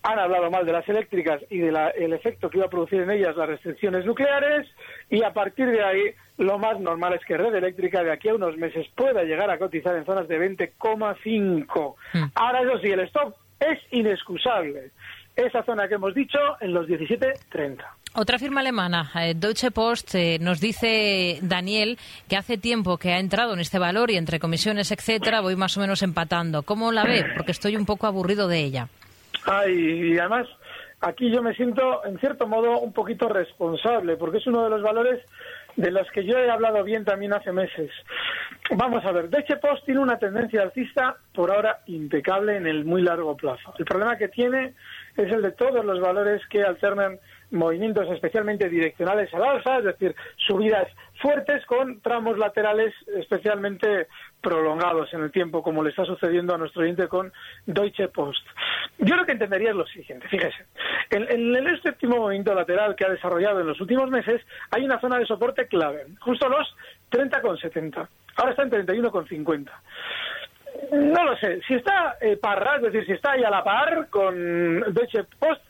Han 0.02 0.18
hablado 0.18 0.50
mal 0.50 0.66
de 0.66 0.72
las 0.72 0.86
eléctricas 0.86 1.40
y 1.48 1.58
del 1.58 2.12
efecto 2.12 2.50
que 2.50 2.58
iba 2.58 2.66
a 2.66 2.70
producir 2.70 3.00
en 3.00 3.10
ellas 3.10 3.34
las 3.36 3.48
restricciones 3.48 4.04
nucleares. 4.04 4.68
Y 5.08 5.22
a 5.22 5.32
partir 5.32 5.66
de 5.66 5.82
ahí, 5.82 6.14
lo 6.36 6.58
más 6.58 6.78
normal 6.78 7.14
es 7.14 7.24
que 7.24 7.38
Red 7.38 7.54
Eléctrica 7.54 8.04
de 8.04 8.12
aquí 8.12 8.28
a 8.28 8.34
unos 8.34 8.56
meses 8.58 8.86
pueda 8.94 9.22
llegar 9.24 9.50
a 9.50 9.58
cotizar 9.58 9.96
en 9.96 10.04
zonas 10.04 10.28
de 10.28 10.38
20,5. 10.38 11.94
Hmm. 12.12 12.24
Ahora, 12.34 12.60
eso 12.60 12.78
sí, 12.80 12.88
el 12.88 13.00
stop 13.00 13.34
es 13.60 13.78
inexcusable. 13.92 14.90
Esa 15.36 15.62
zona 15.64 15.88
que 15.88 15.94
hemos 15.94 16.14
dicho 16.14 16.38
en 16.60 16.72
los 16.72 16.86
17.30. 16.86 17.84
Otra 18.16 18.38
firma 18.38 18.60
alemana, 18.60 19.10
eh, 19.16 19.34
Deutsche 19.34 19.72
Post, 19.72 20.14
eh, 20.14 20.38
nos 20.40 20.60
dice 20.60 21.40
Daniel 21.42 21.98
que 22.28 22.36
hace 22.36 22.56
tiempo 22.56 22.96
que 22.96 23.12
ha 23.12 23.18
entrado 23.18 23.54
en 23.54 23.60
este 23.60 23.80
valor 23.80 24.12
y 24.12 24.16
entre 24.16 24.38
comisiones, 24.38 24.92
etcétera, 24.92 25.40
voy 25.40 25.56
más 25.56 25.76
o 25.76 25.80
menos 25.80 26.00
empatando. 26.02 26.62
¿Cómo 26.62 26.92
la 26.92 27.02
ve? 27.02 27.24
Porque 27.36 27.50
estoy 27.50 27.74
un 27.76 27.86
poco 27.86 28.06
aburrido 28.06 28.46
de 28.46 28.60
ella. 28.60 28.86
Ay, 29.46 30.12
y 30.12 30.18
además 30.18 30.46
aquí 31.00 31.28
yo 31.30 31.42
me 31.42 31.54
siento 31.54 32.04
en 32.04 32.16
cierto 32.18 32.46
modo 32.46 32.78
un 32.78 32.92
poquito 32.92 33.28
responsable 33.28 34.16
porque 34.16 34.38
es 34.38 34.46
uno 34.46 34.62
de 34.62 34.70
los 34.70 34.82
valores 34.82 35.20
de 35.76 35.90
los 35.90 36.08
que 36.12 36.24
yo 36.24 36.38
he 36.38 36.50
hablado 36.50 36.84
bien 36.84 37.04
también 37.04 37.32
hace 37.32 37.52
meses. 37.52 37.90
Vamos 38.70 39.04
a 39.04 39.12
ver, 39.12 39.28
Deutsche 39.28 39.56
Post 39.56 39.84
tiene 39.84 40.00
una 40.00 40.18
tendencia 40.18 40.62
alcista 40.62 41.16
por 41.34 41.50
ahora 41.50 41.80
impecable 41.86 42.56
en 42.56 42.66
el 42.66 42.84
muy 42.84 43.02
largo 43.02 43.36
plazo. 43.36 43.74
El 43.76 43.84
problema 43.84 44.16
que 44.16 44.28
tiene 44.28 44.74
es 45.16 45.32
el 45.32 45.42
de 45.42 45.52
todos 45.52 45.84
los 45.84 46.00
valores 46.00 46.42
que 46.48 46.62
alternan 46.62 47.18
movimientos 47.50 48.10
especialmente 48.10 48.68
direccionales 48.68 49.32
al 49.32 49.44
alza, 49.44 49.78
es 49.78 49.84
decir, 49.84 50.14
subidas 50.36 50.88
fuertes 51.20 51.64
con 51.66 52.00
tramos 52.00 52.36
laterales 52.36 52.92
especialmente 53.16 54.08
prolongados 54.40 55.12
en 55.14 55.22
el 55.22 55.30
tiempo, 55.30 55.62
como 55.62 55.82
le 55.82 55.90
está 55.90 56.04
sucediendo 56.04 56.54
a 56.54 56.58
nuestro 56.58 56.82
oyente 56.82 57.08
con 57.08 57.32
Deutsche 57.66 58.08
Post. 58.08 58.44
Yo 58.98 59.16
lo 59.16 59.24
que 59.24 59.32
entendería 59.32 59.70
es 59.70 59.76
lo 59.76 59.86
siguiente, 59.86 60.28
fíjese, 60.28 60.66
en, 61.10 61.30
en 61.30 61.66
el 61.66 61.80
séptimo 61.82 62.16
movimiento 62.16 62.54
lateral 62.54 62.96
que 62.96 63.06
ha 63.06 63.10
desarrollado 63.10 63.60
en 63.60 63.68
los 63.68 63.80
últimos 63.80 64.10
meses 64.10 64.42
hay 64.70 64.84
una 64.84 65.00
zona 65.00 65.18
de 65.18 65.26
soporte 65.26 65.66
clave, 65.68 66.06
justo 66.20 66.48
los 66.48 66.74
30,70. 67.10 68.08
Ahora 68.36 68.50
está 68.50 68.64
en 68.64 68.70
31,50. 68.70 69.70
No 70.92 71.24
lo 71.24 71.36
sé. 71.36 71.60
Si 71.66 71.74
está 71.74 72.16
eh, 72.20 72.36
parra, 72.36 72.76
es 72.76 72.82
decir, 72.82 73.06
si 73.06 73.12
está 73.12 73.32
ahí 73.32 73.44
a 73.44 73.50
la 73.50 73.64
par 73.64 74.08
con 74.10 74.80
Deutsche 74.92 75.24
Post, 75.38 75.62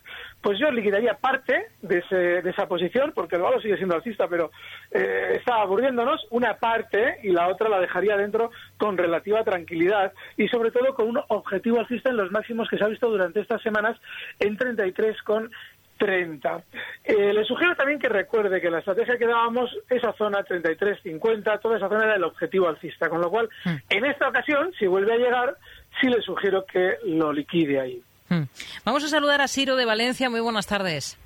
pues 0.44 0.58
yo 0.58 0.70
liquidaría 0.70 1.14
parte 1.14 1.68
de, 1.80 1.98
ese, 1.98 2.16
de 2.42 2.50
esa 2.50 2.68
posición, 2.68 3.12
porque 3.14 3.36
el 3.36 3.42
valor 3.42 3.62
sigue 3.62 3.78
siendo 3.78 3.94
alcista, 3.94 4.28
pero 4.28 4.50
eh, 4.90 5.36
está 5.36 5.62
aburriéndonos, 5.62 6.26
una 6.30 6.58
parte 6.58 7.18
y 7.22 7.30
la 7.30 7.48
otra 7.48 7.70
la 7.70 7.80
dejaría 7.80 8.18
dentro 8.18 8.50
con 8.76 8.98
relativa 8.98 9.42
tranquilidad 9.42 10.12
y 10.36 10.46
sobre 10.48 10.70
todo 10.70 10.94
con 10.94 11.08
un 11.08 11.20
objetivo 11.28 11.80
alcista 11.80 12.10
en 12.10 12.18
los 12.18 12.30
máximos 12.30 12.68
que 12.68 12.76
se 12.76 12.84
ha 12.84 12.88
visto 12.88 13.08
durante 13.08 13.40
estas 13.40 13.62
semanas 13.62 13.98
en 14.38 14.58
33 14.58 15.22
con 15.22 15.50
30. 15.98 16.62
Eh, 17.04 17.32
le 17.32 17.44
sugiero 17.44 17.74
también 17.76 17.98
que 17.98 18.08
recuerde 18.08 18.60
que 18.60 18.70
la 18.70 18.78
estrategia 18.78 19.16
que 19.18 19.26
dábamos, 19.26 19.70
esa 19.88 20.12
zona 20.14 20.44
33-50, 20.44 21.60
toda 21.60 21.76
esa 21.76 21.88
zona 21.88 22.04
era 22.04 22.16
el 22.16 22.24
objetivo 22.24 22.68
alcista, 22.68 23.08
con 23.08 23.20
lo 23.20 23.30
cual, 23.30 23.48
Hmm. 23.64 23.76
en 23.88 24.04
esta 24.06 24.28
ocasión, 24.28 24.72
si 24.78 24.86
vuelve 24.86 25.12
a 25.12 25.16
llegar, 25.16 25.56
sí 26.00 26.08
le 26.08 26.20
sugiero 26.22 26.64
que 26.66 26.96
lo 27.04 27.32
liquide 27.32 27.80
ahí. 27.80 28.02
Hmm. 28.28 28.44
Vamos 28.84 29.04
a 29.04 29.08
saludar 29.08 29.40
a 29.40 29.48
Siro 29.48 29.76
de 29.76 29.84
Valencia. 29.84 30.30
Muy 30.30 30.40
buenas 30.40 30.66
tardes. 30.66 31.18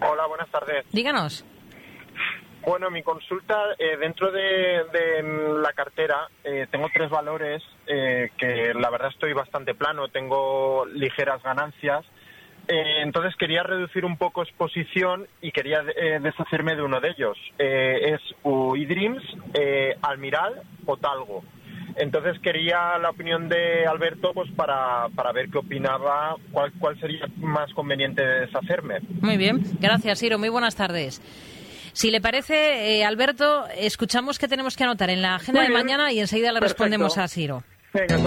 Hola, 0.00 0.26
buenas 0.26 0.48
tardes. 0.50 0.84
Díganos. 0.92 1.44
Bueno, 2.66 2.90
mi 2.90 3.02
consulta, 3.02 3.56
eh, 3.78 3.96
dentro 3.96 4.32
de, 4.32 4.40
de, 4.92 5.22
la 5.62 5.72
cartera, 5.72 6.28
eh, 6.42 6.66
tengo 6.68 6.88
tres 6.92 7.08
valores 7.08 7.62
eh, 7.86 8.30
que 8.36 8.74
la 8.74 8.90
verdad 8.90 9.10
estoy 9.12 9.32
bastante 9.34 9.74
plano, 9.74 10.08
tengo 10.08 10.84
ligeras 10.86 11.40
ganancias. 11.44 12.04
Eh, 12.68 13.02
entonces 13.02 13.34
quería 13.36 13.62
reducir 13.62 14.04
un 14.04 14.16
poco 14.16 14.42
exposición 14.42 15.26
y 15.40 15.52
quería 15.52 15.82
eh, 15.96 16.18
deshacerme 16.20 16.74
de 16.74 16.82
uno 16.82 17.00
de 17.00 17.10
ellos. 17.10 17.38
Eh, 17.58 18.14
es 18.14 18.20
UiDreams, 18.42 19.22
eh, 19.54 19.94
Almiral 20.02 20.62
o 20.84 20.96
Talgo. 20.96 21.44
Entonces 21.96 22.38
quería 22.42 22.98
la 22.98 23.10
opinión 23.10 23.48
de 23.48 23.86
Alberto 23.86 24.32
pues 24.34 24.50
para, 24.54 25.08
para 25.14 25.32
ver 25.32 25.48
qué 25.48 25.58
opinaba, 25.58 26.36
cuál, 26.52 26.72
cuál 26.78 26.98
sería 27.00 27.26
más 27.36 27.72
conveniente 27.72 28.22
de 28.24 28.40
deshacerme. 28.40 28.96
Muy 29.22 29.36
bien. 29.38 29.62
Gracias, 29.80 30.18
Siro. 30.18 30.38
Muy 30.38 30.50
buenas 30.50 30.76
tardes. 30.76 31.22
Si 31.94 32.10
le 32.10 32.20
parece, 32.20 32.98
eh, 32.98 33.04
Alberto, 33.06 33.64
escuchamos 33.78 34.38
que 34.38 34.48
tenemos 34.48 34.76
que 34.76 34.84
anotar 34.84 35.08
en 35.08 35.22
la 35.22 35.36
agenda 35.36 35.60
Muy 35.62 35.68
de 35.68 35.74
bien. 35.74 35.86
mañana 35.86 36.12
y 36.12 36.20
enseguida 36.20 36.52
le 36.52 36.60
Perfecto. 36.60 36.84
respondemos 36.84 37.16
a 37.16 37.26
Siro. 37.28 37.62
Venga, 37.94 38.18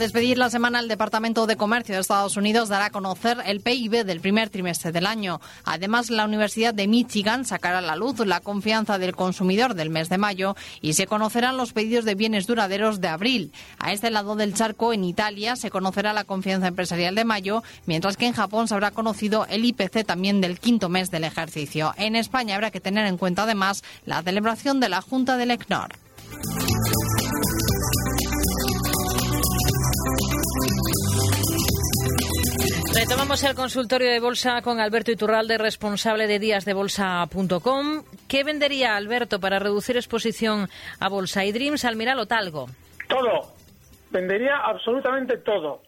despedir 0.00 0.38
la 0.38 0.50
semana, 0.50 0.80
el 0.80 0.88
Departamento 0.88 1.46
de 1.46 1.56
Comercio 1.56 1.94
de 1.94 2.00
Estados 2.00 2.36
Unidos 2.36 2.70
dará 2.70 2.86
a 2.86 2.90
conocer 2.90 3.38
el 3.44 3.60
PIB 3.60 4.04
del 4.04 4.20
primer 4.20 4.48
trimestre 4.48 4.92
del 4.92 5.06
año. 5.06 5.40
Además, 5.64 6.10
la 6.10 6.24
Universidad 6.24 6.72
de 6.72 6.88
Michigan 6.88 7.44
sacará 7.44 7.78
a 7.78 7.82
la 7.82 7.96
luz 7.96 8.18
la 8.26 8.40
confianza 8.40 8.98
del 8.98 9.14
consumidor 9.14 9.74
del 9.74 9.90
mes 9.90 10.08
de 10.08 10.18
mayo 10.18 10.56
y 10.80 10.94
se 10.94 11.06
conocerán 11.06 11.58
los 11.58 11.74
pedidos 11.74 12.06
de 12.06 12.14
bienes 12.14 12.46
duraderos 12.46 13.00
de 13.00 13.08
abril. 13.08 13.52
A 13.78 13.92
este 13.92 14.10
lado 14.10 14.36
del 14.36 14.54
charco, 14.54 14.92
en 14.92 15.04
Italia, 15.04 15.54
se 15.54 15.70
conocerá 15.70 16.14
la 16.14 16.24
confianza 16.24 16.66
empresarial 16.66 17.14
de 17.14 17.24
mayo, 17.24 17.62
mientras 17.84 18.16
que 18.16 18.26
en 18.26 18.32
Japón 18.32 18.66
se 18.66 18.74
habrá 18.74 18.90
conocido 18.92 19.46
el 19.50 19.66
IPC 19.66 20.06
también 20.06 20.40
del 20.40 20.58
quinto 20.58 20.88
mes 20.88 21.10
del 21.10 21.24
ejercicio. 21.24 21.92
En 21.98 22.16
España 22.16 22.54
habrá 22.54 22.70
que 22.70 22.80
tener 22.80 23.06
en 23.06 23.18
cuenta 23.18 23.42
además 23.42 23.84
la 24.06 24.22
celebración 24.22 24.80
de 24.80 24.88
la 24.88 25.02
Junta 25.02 25.36
del 25.36 25.50
ECNOR. 25.50 26.09
Retomamos 33.10 33.42
el 33.42 33.56
consultorio 33.56 34.08
de 34.08 34.20
bolsa 34.20 34.62
con 34.62 34.78
Alberto 34.78 35.10
Iturralde, 35.10 35.58
responsable 35.58 36.28
de 36.28 36.38
díasdebolsa.com. 36.38 38.04
¿Qué 38.28 38.44
vendería 38.44 38.94
Alberto 38.94 39.40
para 39.40 39.58
reducir 39.58 39.96
exposición 39.96 40.68
a 41.00 41.08
bolsa? 41.08 41.44
¿Y 41.44 41.50
Dreams, 41.50 41.84
Almiral 41.84 42.20
o 42.20 42.26
Talgo? 42.26 42.66
Todo. 43.08 43.52
Vendería 44.12 44.58
absolutamente 44.58 45.38
todo. 45.38 45.82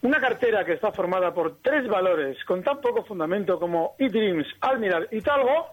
Una 0.00 0.18
cartera 0.18 0.64
que 0.64 0.72
está 0.72 0.92
formada 0.92 1.34
por 1.34 1.58
tres 1.58 1.86
valores 1.88 2.42
con 2.46 2.62
tan 2.62 2.80
poco 2.80 3.04
fundamento 3.04 3.60
como 3.60 3.94
eDreams, 3.98 4.46
Almiral 4.62 5.08
y 5.10 5.20
Talgo 5.20 5.66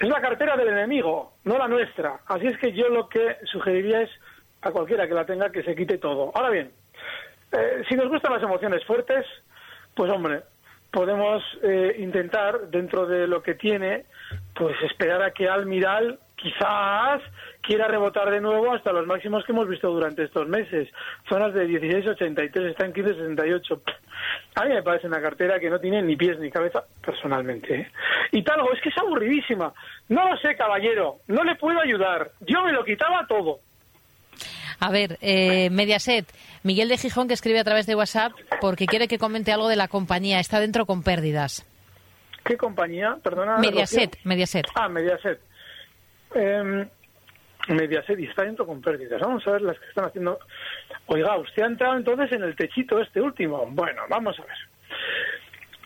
es 0.00 0.08
la 0.08 0.20
cartera 0.20 0.56
del 0.56 0.70
enemigo, 0.70 1.34
no 1.44 1.56
la 1.56 1.68
nuestra. 1.68 2.22
Así 2.26 2.48
es 2.48 2.58
que 2.58 2.72
yo 2.72 2.88
lo 2.88 3.08
que 3.08 3.36
sugeriría 3.44 4.00
es 4.00 4.10
a 4.62 4.72
cualquiera 4.72 5.06
que 5.06 5.14
la 5.14 5.24
tenga 5.24 5.52
que 5.52 5.62
se 5.62 5.76
quite 5.76 5.98
todo. 5.98 6.32
Ahora 6.34 6.50
bien, 6.50 6.72
eh, 7.52 7.84
si 7.88 7.94
nos 7.94 8.08
gustan 8.08 8.32
las 8.32 8.42
emociones 8.42 8.84
fuertes, 8.84 9.24
pues 9.94 10.10
hombre, 10.10 10.42
podemos 10.90 11.42
eh, 11.62 11.96
intentar, 11.98 12.68
dentro 12.68 13.06
de 13.06 13.26
lo 13.26 13.42
que 13.42 13.54
tiene, 13.54 14.04
pues 14.54 14.76
esperar 14.82 15.22
a 15.22 15.32
que 15.32 15.48
Almiral 15.48 16.18
quizás 16.36 17.22
quiera 17.60 17.86
rebotar 17.86 18.30
de 18.30 18.40
nuevo 18.40 18.72
hasta 18.72 18.92
los 18.92 19.06
máximos 19.06 19.44
que 19.44 19.52
hemos 19.52 19.68
visto 19.68 19.88
durante 19.88 20.24
estos 20.24 20.48
meses. 20.48 20.88
Zonas 21.28 21.54
de 21.54 21.66
16,83, 21.66 22.70
está 22.70 22.84
en 22.84 22.92
15,68. 22.92 23.80
A 24.56 24.64
mí 24.64 24.74
me 24.74 24.82
parece 24.82 25.06
una 25.06 25.22
cartera 25.22 25.60
que 25.60 25.70
no 25.70 25.78
tiene 25.78 26.02
ni 26.02 26.16
pies 26.16 26.38
ni 26.38 26.50
cabeza, 26.50 26.84
personalmente. 27.04 27.74
¿eh? 27.74 27.90
Y 28.32 28.42
Talgo, 28.42 28.72
es 28.72 28.80
que 28.80 28.88
es 28.88 28.98
aburridísima. 28.98 29.72
No 30.08 30.28
lo 30.28 30.36
sé, 30.38 30.56
caballero, 30.56 31.18
no 31.28 31.44
le 31.44 31.54
puedo 31.54 31.80
ayudar. 31.80 32.32
Yo 32.40 32.62
me 32.62 32.72
lo 32.72 32.84
quitaba 32.84 33.26
todo. 33.26 33.60
A 34.82 34.90
ver, 34.90 35.16
eh, 35.20 35.70
Mediaset, 35.70 36.26
Miguel 36.64 36.88
de 36.88 36.98
Gijón 36.98 37.28
que 37.28 37.34
escribe 37.34 37.60
a 37.60 37.64
través 37.64 37.86
de 37.86 37.94
WhatsApp 37.94 38.32
porque 38.60 38.86
quiere 38.86 39.06
que 39.06 39.16
comente 39.16 39.52
algo 39.52 39.68
de 39.68 39.76
la 39.76 39.86
compañía. 39.86 40.40
Está 40.40 40.58
dentro 40.58 40.86
con 40.86 41.04
pérdidas. 41.04 41.64
¿Qué 42.44 42.56
compañía? 42.56 43.16
Perdona. 43.22 43.58
Mediaset. 43.58 44.18
Mediaset. 44.24 44.66
Ah, 44.74 44.88
Mediaset. 44.88 45.38
Eh, 46.34 46.84
Mediaset 47.68 48.18
y 48.18 48.24
está 48.24 48.42
dentro 48.42 48.66
con 48.66 48.82
pérdidas. 48.82 49.20
Vamos 49.20 49.46
a 49.46 49.52
ver 49.52 49.62
las 49.62 49.78
que 49.78 49.86
están 49.86 50.06
haciendo. 50.06 50.40
Oiga, 51.06 51.36
usted 51.36 51.62
ha 51.62 51.66
entrado 51.66 51.96
entonces 51.96 52.32
en 52.32 52.42
el 52.42 52.56
techito 52.56 53.00
este 53.00 53.20
último. 53.20 53.64
Bueno, 53.70 54.02
vamos 54.08 54.36
a 54.40 54.42
ver. 54.42 54.56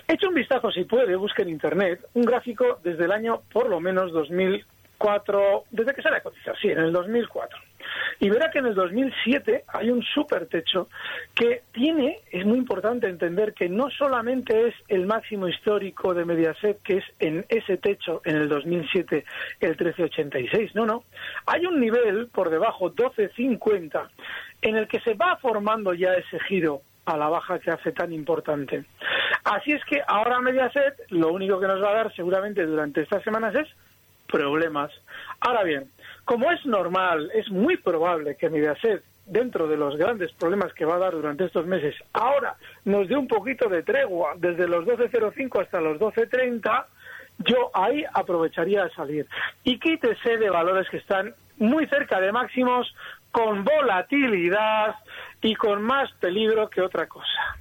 Eche 0.08 0.26
un 0.26 0.34
vistazo 0.34 0.70
si 0.72 0.84
puede, 0.84 1.16
busque 1.16 1.42
en 1.42 1.50
internet 1.50 2.00
un 2.14 2.22
gráfico 2.22 2.80
desde 2.82 3.04
el 3.04 3.12
año 3.12 3.42
por 3.52 3.68
lo 3.68 3.78
menos 3.78 4.10
2004, 4.12 5.64
desde 5.70 5.92
que 5.92 6.00
sale 6.00 6.16
a 6.16 6.22
cotizar, 6.22 6.56
sí, 6.58 6.68
en 6.68 6.78
el 6.78 6.92
2004. 6.92 7.58
Y 8.20 8.30
verá 8.30 8.50
que 8.50 8.58
en 8.58 8.66
el 8.66 8.74
2007 8.74 9.64
hay 9.68 9.90
un 9.90 10.02
super 10.02 10.46
techo 10.46 10.88
que 11.34 11.62
tiene, 11.72 12.20
es 12.30 12.44
muy 12.46 12.58
importante 12.58 13.08
entender 13.08 13.52
que 13.52 13.68
no 13.68 13.90
solamente 13.90 14.68
es 14.68 14.74
el 14.88 15.06
máximo 15.06 15.48
histórico 15.48 16.14
de 16.14 16.24
Mediaset, 16.24 16.82
que 16.82 16.98
es 16.98 17.04
en 17.18 17.44
ese 17.48 17.76
techo 17.76 18.22
en 18.24 18.36
el 18.36 18.48
2007 18.48 19.24
el 19.60 19.68
1386, 19.70 20.74
no, 20.74 20.86
no. 20.86 21.04
Hay 21.46 21.66
un 21.66 21.80
nivel 21.80 22.28
por 22.28 22.50
debajo, 22.50 22.86
1250, 22.86 24.10
en 24.62 24.76
el 24.76 24.88
que 24.88 25.00
se 25.00 25.14
va 25.14 25.36
formando 25.36 25.94
ya 25.94 26.14
ese 26.14 26.38
giro 26.40 26.82
a 27.04 27.16
la 27.16 27.28
baja 27.28 27.58
que 27.58 27.70
hace 27.70 27.92
tan 27.92 28.12
importante. 28.12 28.84
Así 29.44 29.72
es 29.72 29.84
que 29.84 30.02
ahora 30.06 30.40
Mediaset 30.40 30.94
lo 31.10 31.32
único 31.32 31.60
que 31.60 31.68
nos 31.68 31.82
va 31.82 31.90
a 31.90 31.94
dar 31.94 32.14
seguramente 32.14 32.66
durante 32.66 33.02
estas 33.02 33.22
semanas 33.22 33.54
es 33.54 33.68
problemas. 34.26 34.90
Ahora 35.40 35.62
bien, 35.62 35.88
como 36.26 36.50
es 36.50 36.66
normal, 36.66 37.30
es 37.34 37.48
muy 37.50 37.76
probable 37.76 38.36
que 38.36 38.50
Mediaset, 38.50 39.02
dentro 39.26 39.68
de 39.68 39.76
los 39.76 39.96
grandes 39.96 40.32
problemas 40.32 40.72
que 40.74 40.84
va 40.84 40.96
a 40.96 40.98
dar 40.98 41.12
durante 41.12 41.44
estos 41.44 41.66
meses, 41.66 41.94
ahora 42.12 42.56
nos 42.84 43.08
dé 43.08 43.16
un 43.16 43.28
poquito 43.28 43.68
de 43.68 43.84
tregua 43.84 44.34
desde 44.36 44.66
los 44.66 44.84
12.05 44.84 45.62
hasta 45.62 45.80
los 45.80 45.98
12.30, 45.98 46.84
yo 47.38 47.70
ahí 47.72 48.04
aprovecharía 48.12 48.84
de 48.84 48.90
salir. 48.90 49.26
Y 49.62 49.78
quítese 49.78 50.36
de 50.36 50.50
valores 50.50 50.88
que 50.90 50.96
están 50.96 51.32
muy 51.58 51.86
cerca 51.86 52.20
de 52.20 52.32
máximos, 52.32 52.92
con 53.30 53.64
volatilidad 53.64 54.96
y 55.42 55.54
con 55.54 55.80
más 55.80 56.10
peligro 56.14 56.68
que 56.68 56.80
otra 56.80 57.06
cosa. 57.06 57.56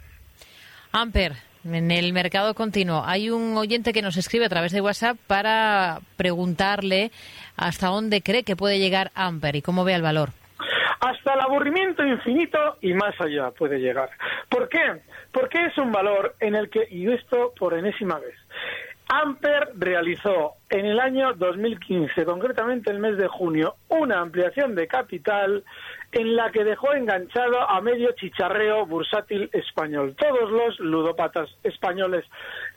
Amper, 0.91 1.34
en 1.65 1.91
el 1.91 2.13
mercado 2.13 2.54
continuo, 2.54 3.04
hay 3.06 3.30
un 3.30 3.58
oyente 3.58 3.91
que 3.91 4.01
nos 4.01 4.17
escribe 4.17 4.45
a 4.45 4.49
través 4.49 4.71
de 4.71 4.82
WhatsApp 4.82 5.17
para 5.28 5.99
preguntarle 6.15 7.12
hasta 7.58 7.88
dónde 7.88 8.21
cree 8.21 8.43
que 8.43 8.56
puede 8.56 8.80
llegar 8.80 9.12
Amper 9.15 9.56
y 9.56 9.62
cómo 9.62 9.84
ve 9.84 9.93
el 9.95 10.01
valor. 10.01 10.30
hasta 10.99 11.34
el 11.34 11.39
aburrimiento 11.41 12.04
infinito 12.06 12.78
y 12.82 12.93
más 12.93 13.19
allá 13.19 13.51
puede 13.51 13.80
llegar. 13.80 14.10
¿Por 14.49 14.69
qué? 14.69 15.01
Porque 15.32 15.65
es 15.65 15.78
un 15.78 15.91
valor 15.91 16.36
en 16.39 16.56
el 16.56 16.69
que, 16.69 16.88
y 16.89 17.12
esto 17.12 17.54
por 17.60 17.73
enésima 17.73 18.19
vez, 18.19 18.36
Amper 19.08 19.72
realizó 19.76 20.54
en 20.70 20.86
el 20.86 21.00
año 21.00 21.34
2015, 21.34 22.26
concretamente 22.26 22.89
el 22.89 23.00
mes 23.00 23.18
de 23.18 23.28
junio, 23.28 23.76
una 23.88 24.20
ampliación 24.20 24.74
de 24.74 24.88
capital 24.88 25.63
en 26.12 26.36
la 26.36 26.50
que 26.50 26.63
dejó 26.63 26.94
enganchado 26.94 27.70
a 27.70 27.82
medio 27.82 28.13
chicharreo 28.13 28.86
bursátil 28.86 29.50
español. 29.52 30.15
Todos 30.18 30.50
los 30.50 30.80
ludopatas 30.80 31.50
españoles 31.63 32.26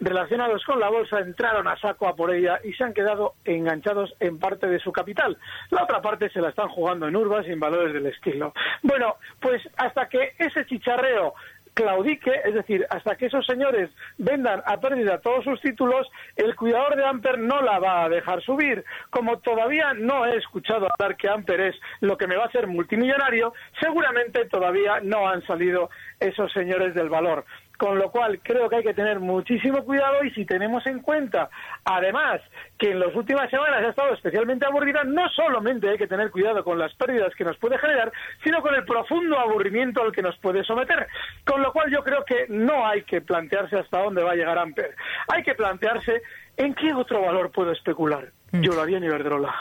relacionados 0.01 0.65
con 0.65 0.81
la 0.81 0.89
bolsa 0.89 1.21
entraron 1.21 1.69
a 1.69 1.79
saco 1.79 2.09
a 2.09 2.17
por 2.17 2.35
ella 2.35 2.59
y 2.65 2.73
se 2.73 2.85
han 2.85 2.93
quedado 2.93 3.35
enganchados 3.45 4.13
en 4.19 4.39
parte 4.39 4.67
de 4.67 4.81
su 4.81 4.93
capital. 4.93 5.39
La 5.71 5.85
otra 5.85 6.03
parte 6.03 6.31
se 6.31 6.41
la 6.41 6.49
están 6.49 6.69
jugando 6.69 7.07
en 7.07 7.17
urbas 7.17 7.47
y 7.47 7.53
en 7.53 7.61
valores 7.61 7.95
del 7.95 8.07
estilo. 8.07 8.53
Bueno, 8.83 9.15
pues 9.41 9.63
hasta 9.77 10.09
que 10.09 10.33
ese 10.39 10.67
chicharreo 10.67 11.35
claudique, 11.79 12.33
es 12.45 12.55
decir, 12.55 12.85
hasta 12.91 13.15
que 13.15 13.27
esos 13.27 13.47
señores 13.47 13.89
vendan 14.17 14.61
a 14.67 14.81
pérdida 14.81 15.21
todos 15.21 15.45
sus 15.45 15.61
títulos, 15.61 16.09
el 16.35 16.57
cuidador 16.57 16.97
de 16.97 17.05
Amper 17.05 17.39
no 17.39 17.63
la 17.63 17.79
va 17.79 18.03
a 18.03 18.09
dejar 18.09 18.43
subir. 18.43 18.85
Como 19.11 19.39
todavía 19.39 19.95
no 19.95 20.27
he 20.27 20.37
escuchado 20.37 20.89
hablar 20.91 21.17
que 21.17 21.29
Amper 21.29 21.61
es 21.61 21.77
lo 22.01 22.19
que 22.19 22.27
me 22.27 22.35
va 22.35 22.45
a 22.45 22.47
hacer 22.49 22.67
multimillonario, 22.67 23.53
seguramente 23.81 24.47
todavía 24.47 24.99
no 25.01 25.29
han 25.29 25.47
salido 25.47 25.89
esos 26.19 26.53
señores 26.53 26.95
del 26.95 27.11
valor. 27.11 27.45
Con 27.79 27.99
lo 27.99 28.11
cual 28.11 28.41
creo 28.43 28.69
que 28.69 28.77
hay 28.77 28.83
que 28.83 28.93
tener 28.93 29.21
muchísimo 29.21 29.85
cuidado 29.85 30.25
y 30.25 30.31
si 30.33 30.45
tenemos 30.45 30.85
en 30.87 31.01
cuenta, 31.01 31.49
además, 31.85 32.41
que 32.77 32.91
en 32.91 32.99
las 32.99 33.15
últimas 33.15 33.49
semanas 33.51 33.85
ha 33.85 33.91
estado 33.91 34.13
especialmente 34.15 34.67
aburrida, 34.67 35.05
no 35.05 35.29
solamente 35.31 35.89
hay 35.89 35.97
que 35.97 36.09
tener 36.09 36.31
cuidado 36.31 36.65
con 36.65 36.77
las 36.77 36.93
pérdidas 36.95 37.35
que 37.37 37.45
nos 37.45 37.57
puede 37.57 37.79
generar, 37.79 38.13
sino 38.43 38.61
con 38.63 38.75
el 38.75 38.85
profundo 38.85 39.39
aburrimiento 39.39 40.03
al 40.03 40.13
que 40.13 40.23
nos 40.23 40.37
puede 40.39 40.65
someter. 40.65 41.07
Con 41.47 41.63
lo 41.63 41.73
cual 41.73 41.91
yo 41.91 42.03
creo 42.03 42.25
que 42.25 42.47
no 42.49 42.87
hay 42.87 43.03
que 43.05 43.21
plantearse 43.21 43.79
hasta 43.79 44.03
dónde 44.03 44.25
va 44.25 44.33
a 44.33 44.37
llegar 44.37 44.59
Amper. 44.59 44.97
Hay 45.33 45.43
que 45.45 45.55
plantearse 45.55 46.23
en 46.57 46.75
qué 46.75 46.93
otro 46.93 47.23
valor 47.23 47.53
puedo 47.53 47.71
especular. 47.71 48.33
Mm. 48.51 48.63
Yo 48.63 48.73
lo 48.73 48.83
haría 48.83 48.99
en 48.99 49.05
Iberdrola. 49.05 49.55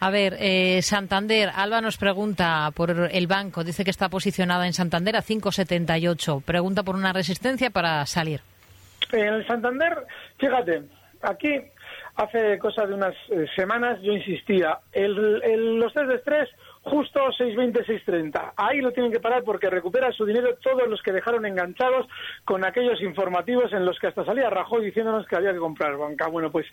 A 0.00 0.10
ver, 0.10 0.36
eh, 0.38 0.80
Santander, 0.82 1.50
Alba 1.54 1.80
nos 1.80 1.96
pregunta 1.96 2.70
por 2.74 2.90
el 2.90 3.26
banco, 3.26 3.64
dice 3.64 3.82
que 3.82 3.90
está 3.90 4.08
posicionada 4.08 4.66
en 4.66 4.72
Santander 4.72 5.16
a 5.16 5.22
5,78. 5.22 6.42
Pregunta 6.42 6.84
por 6.84 6.94
una 6.94 7.12
resistencia 7.12 7.70
para 7.70 8.06
salir. 8.06 8.40
En 9.10 9.34
el 9.34 9.46
Santander, 9.46 10.06
fíjate, 10.38 10.82
aquí 11.22 11.60
hace 12.14 12.58
cosa 12.58 12.86
de 12.86 12.94
unas 12.94 13.14
eh, 13.30 13.46
semanas 13.56 14.00
yo 14.02 14.12
insistía, 14.12 14.78
el, 14.92 15.78
los 15.78 15.92
test 15.92 16.06
de 16.06 16.14
estrés 16.16 16.48
justo 16.88 17.20
6.20, 17.20 17.86
6.30. 17.86 18.52
Ahí 18.56 18.80
lo 18.80 18.92
tienen 18.92 19.12
que 19.12 19.20
parar 19.20 19.44
porque 19.44 19.70
recupera 19.70 20.12
su 20.12 20.24
dinero 20.24 20.56
todos 20.62 20.88
los 20.88 21.02
que 21.02 21.12
dejaron 21.12 21.46
enganchados 21.46 22.06
con 22.44 22.64
aquellos 22.64 23.00
informativos 23.02 23.72
en 23.72 23.84
los 23.84 23.98
que 23.98 24.08
hasta 24.08 24.24
salía 24.24 24.50
Rajoy 24.50 24.84
diciéndonos 24.84 25.26
que 25.26 25.36
había 25.36 25.52
que 25.52 25.58
comprar 25.58 25.96
banca. 25.96 26.28
Bueno, 26.28 26.50
pues 26.50 26.66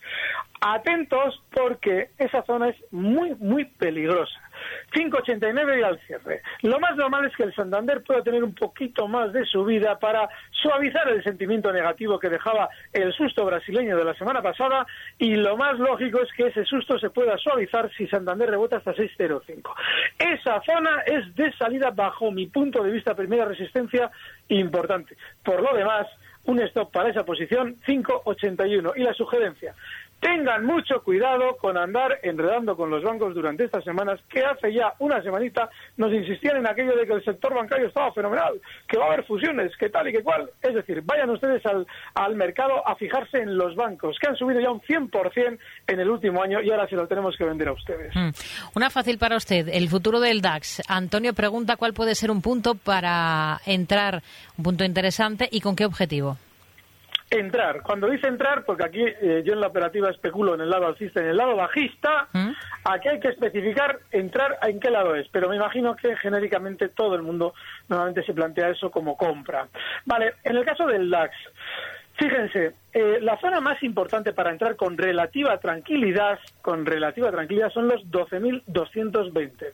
atentos 0.61 1.41
porque 1.51 2.09
esa 2.17 2.43
zona 2.43 2.69
es 2.69 2.77
muy, 2.91 3.35
muy 3.35 3.65
peligrosa. 3.65 4.39
5,89 4.95 5.79
y 5.79 5.83
al 5.83 5.99
cierre. 6.07 6.41
Lo 6.61 6.79
más 6.79 6.95
normal 6.95 7.25
es 7.25 7.35
que 7.35 7.43
el 7.43 7.53
Santander 7.53 8.01
pueda 8.01 8.23
tener 8.23 8.43
un 8.43 8.55
poquito 8.55 9.07
más 9.07 9.33
de 9.33 9.45
subida 9.45 9.99
para 9.99 10.29
suavizar 10.51 11.09
el 11.09 11.23
sentimiento 11.23 11.71
negativo 11.73 12.17
que 12.17 12.29
dejaba 12.29 12.69
el 12.93 13.11
susto 13.13 13.45
brasileño 13.45 13.97
de 13.97 14.05
la 14.05 14.13
semana 14.13 14.41
pasada 14.41 14.87
y 15.17 15.35
lo 15.35 15.57
más 15.57 15.77
lógico 15.77 16.21
es 16.21 16.31
que 16.31 16.47
ese 16.47 16.63
susto 16.63 16.97
se 16.97 17.09
pueda 17.09 17.37
suavizar 17.37 17.91
si 17.95 18.07
Santander 18.07 18.49
rebota 18.49 18.77
hasta 18.77 18.93
6,05. 18.93 19.73
Esa 20.17 20.61
zona 20.61 21.01
es 21.05 21.35
de 21.35 21.51
salida 21.53 21.91
bajo 21.91 22.31
mi 22.31 22.47
punto 22.47 22.81
de 22.81 22.91
vista 22.91 23.15
primera 23.15 23.45
resistencia 23.45 24.09
importante. 24.47 25.17
Por 25.43 25.61
lo 25.61 25.75
demás, 25.75 26.07
un 26.45 26.59
stop 26.61 26.91
para 26.91 27.09
esa 27.09 27.25
posición 27.25 27.75
5,81 27.87 28.93
y 28.95 29.01
la 29.01 29.13
sugerencia 29.13 29.73
tengan 30.25 30.65
mucho 30.65 31.03
cuidado 31.03 31.55
con 31.57 31.77
andar 31.77 32.17
enredando 32.23 32.75
con 32.75 32.89
los 32.89 33.03
bancos 33.03 33.35
durante 33.35 33.65
estas 33.65 33.83
semanas, 33.83 34.19
que 34.27 34.43
hace 34.43 34.73
ya 34.73 34.91
una 34.97 35.21
semanita 35.21 35.69
nos 35.97 36.11
insistían 36.11 36.57
en 36.57 36.67
aquello 36.67 36.95
de 36.95 37.05
que 37.05 37.13
el 37.13 37.23
sector 37.23 37.53
bancario 37.53 37.87
estaba 37.87 38.11
fenomenal, 38.11 38.59
que 38.87 38.97
va 38.97 39.05
a 39.05 39.07
haber 39.09 39.23
fusiones, 39.25 39.71
que 39.77 39.89
tal 39.89 40.07
y 40.07 40.13
que 40.13 40.23
cual. 40.23 40.49
Es 40.63 40.73
decir, 40.73 41.03
vayan 41.03 41.29
ustedes 41.29 41.63
al, 41.67 41.85
al 42.15 42.35
mercado 42.35 42.87
a 42.87 42.95
fijarse 42.95 43.37
en 43.37 43.55
los 43.55 43.75
bancos, 43.75 44.17
que 44.19 44.27
han 44.27 44.35
subido 44.35 44.59
ya 44.59 44.71
un 44.71 44.81
100% 44.81 45.59
en 45.85 45.99
el 45.99 46.09
último 46.09 46.41
año 46.41 46.59
y 46.59 46.71
ahora 46.71 46.87
se 46.87 46.95
lo 46.95 47.07
tenemos 47.07 47.37
que 47.37 47.43
vender 47.43 47.67
a 47.67 47.73
ustedes. 47.73 48.15
Mm. 48.15 48.29
Una 48.73 48.89
fácil 48.89 49.19
para 49.19 49.37
usted, 49.37 49.69
el 49.71 49.89
futuro 49.89 50.19
del 50.19 50.41
DAX. 50.41 50.81
Antonio 50.87 51.33
pregunta 51.33 51.75
cuál 51.75 51.93
puede 51.93 52.15
ser 52.15 52.31
un 52.31 52.41
punto 52.41 52.73
para 52.73 53.61
entrar, 53.67 54.23
un 54.57 54.63
punto 54.63 54.83
interesante 54.83 55.47
y 55.51 55.61
con 55.61 55.75
qué 55.75 55.85
objetivo. 55.85 56.39
Entrar. 57.35 57.81
Cuando 57.81 58.09
dice 58.09 58.27
entrar, 58.27 58.63
porque 58.63 58.85
aquí 58.85 59.03
eh, 59.03 59.43
yo 59.45 59.53
en 59.53 59.59
la 59.59 59.67
operativa 59.67 60.09
especulo 60.09 60.55
en 60.55 60.61
el 60.61 60.69
lado 60.69 60.87
alcista 60.87 61.19
y 61.19 61.23
en 61.23 61.31
el 61.31 61.37
lado 61.37 61.55
bajista, 61.57 62.29
¿Mm? 62.31 62.51
aquí 62.85 63.09
hay 63.09 63.19
que 63.19 63.27
especificar 63.27 63.99
entrar 64.11 64.57
en 64.61 64.79
qué 64.79 64.89
lado 64.89 65.15
es. 65.15 65.27
Pero 65.29 65.49
me 65.49 65.57
imagino 65.57 65.97
que 65.97 66.15
genéricamente 66.15 66.87
todo 66.87 67.15
el 67.15 67.23
mundo 67.23 67.53
normalmente 67.89 68.23
se 68.23 68.33
plantea 68.33 68.69
eso 68.69 68.89
como 68.89 69.17
compra. 69.17 69.67
Vale, 70.05 70.35
en 70.45 70.55
el 70.55 70.63
caso 70.63 70.87
del 70.87 71.09
DAX, 71.09 71.35
fíjense, 72.13 72.73
eh, 72.93 73.19
la 73.21 73.37
zona 73.37 73.59
más 73.59 73.83
importante 73.83 74.31
para 74.31 74.51
entrar 74.51 74.77
con 74.77 74.97
relativa 74.97 75.57
tranquilidad, 75.57 76.39
con 76.61 76.85
relativa 76.85 77.31
tranquilidad, 77.31 77.69
son 77.71 77.89
los 77.89 78.01
12.220. 78.05 79.73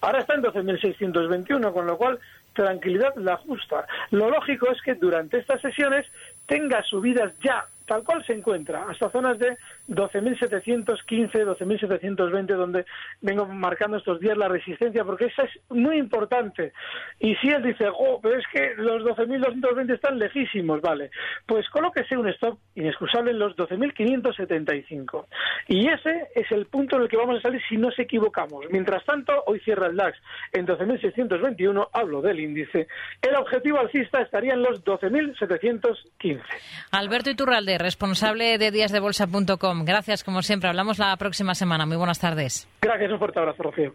Ahora 0.00 0.18
está 0.18 0.34
en 0.34 0.42
12.621, 0.42 1.72
con 1.72 1.86
lo 1.86 1.96
cual 1.96 2.18
tranquilidad 2.56 3.14
la 3.16 3.36
justa. 3.36 3.86
Lo 4.10 4.30
lógico 4.30 4.72
es 4.72 4.82
que 4.82 4.94
durante 4.94 5.38
estas 5.38 5.60
sesiones 5.60 6.06
tenga 6.46 6.82
subidas 6.82 7.32
ya 7.42 7.66
tal 7.86 8.04
cual 8.04 8.24
se 8.26 8.34
encuentra, 8.34 8.84
hasta 8.88 9.10
zonas 9.10 9.38
de 9.38 9.56
12.715, 9.88 11.32
12.720, 11.32 12.46
donde 12.54 12.84
vengo 13.22 13.46
marcando 13.46 13.96
estos 13.96 14.20
días 14.20 14.36
la 14.36 14.48
resistencia, 14.48 15.04
porque 15.04 15.26
esa 15.26 15.44
es 15.44 15.52
muy 15.70 15.96
importante. 15.96 16.72
Y 17.20 17.34
si 17.36 17.48
él 17.48 17.62
dice, 17.62 17.86
oh, 17.88 18.20
pero 18.22 18.38
es 18.38 18.44
que 18.52 18.74
los 18.76 19.02
12.220 19.02 19.94
están 19.94 20.18
lejísimos, 20.18 20.82
vale, 20.82 21.10
pues 21.46 21.66
colóquese 21.70 22.16
un 22.16 22.28
stop 22.28 22.58
inexcusable 22.74 23.30
en 23.30 23.38
los 23.38 23.56
12.575. 23.56 25.26
Y 25.68 25.88
ese 25.88 26.28
es 26.34 26.50
el 26.52 26.66
punto 26.66 26.96
en 26.96 27.02
el 27.02 27.08
que 27.08 27.16
vamos 27.16 27.38
a 27.38 27.42
salir 27.42 27.62
si 27.68 27.76
no 27.76 27.86
nos 27.86 27.98
equivocamos. 27.98 28.66
Mientras 28.70 29.04
tanto, 29.04 29.32
hoy 29.46 29.60
cierra 29.60 29.86
el 29.86 29.96
DAX 29.96 30.18
en 30.52 30.66
12.621, 30.66 31.88
hablo 31.92 32.20
del 32.20 32.40
índice. 32.40 32.88
El 33.22 33.36
objetivo 33.36 33.78
alcista 33.78 34.20
estaría 34.20 34.54
en 34.54 34.62
los 34.62 34.84
12.715. 34.84 36.42
Alberto 36.90 37.30
Iturralde, 37.30 37.75
responsable 37.78 38.58
de 38.58 38.70
díasdebolsa.com. 38.70 39.84
Gracias, 39.84 40.24
como 40.24 40.42
siempre. 40.42 40.68
Hablamos 40.68 40.98
la 40.98 41.16
próxima 41.16 41.54
semana. 41.54 41.86
Muy 41.86 41.96
buenas 41.96 42.18
tardes. 42.18 42.68
Gracias, 42.80 43.10
un 43.10 43.18
fuerte 43.18 43.38
abrazo, 43.38 43.62
Rocío. 43.62 43.94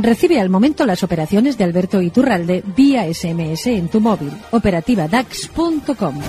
Recibe 0.00 0.40
al 0.40 0.48
momento 0.48 0.86
las 0.86 1.02
operaciones 1.02 1.58
de 1.58 1.64
Alberto 1.64 2.00
Iturralde 2.00 2.62
vía 2.76 3.12
SMS 3.12 3.66
en 3.66 3.88
tu 3.88 4.00
móvil. 4.00 4.32
Operativa 4.52 5.08
DAX.com. 5.08 6.20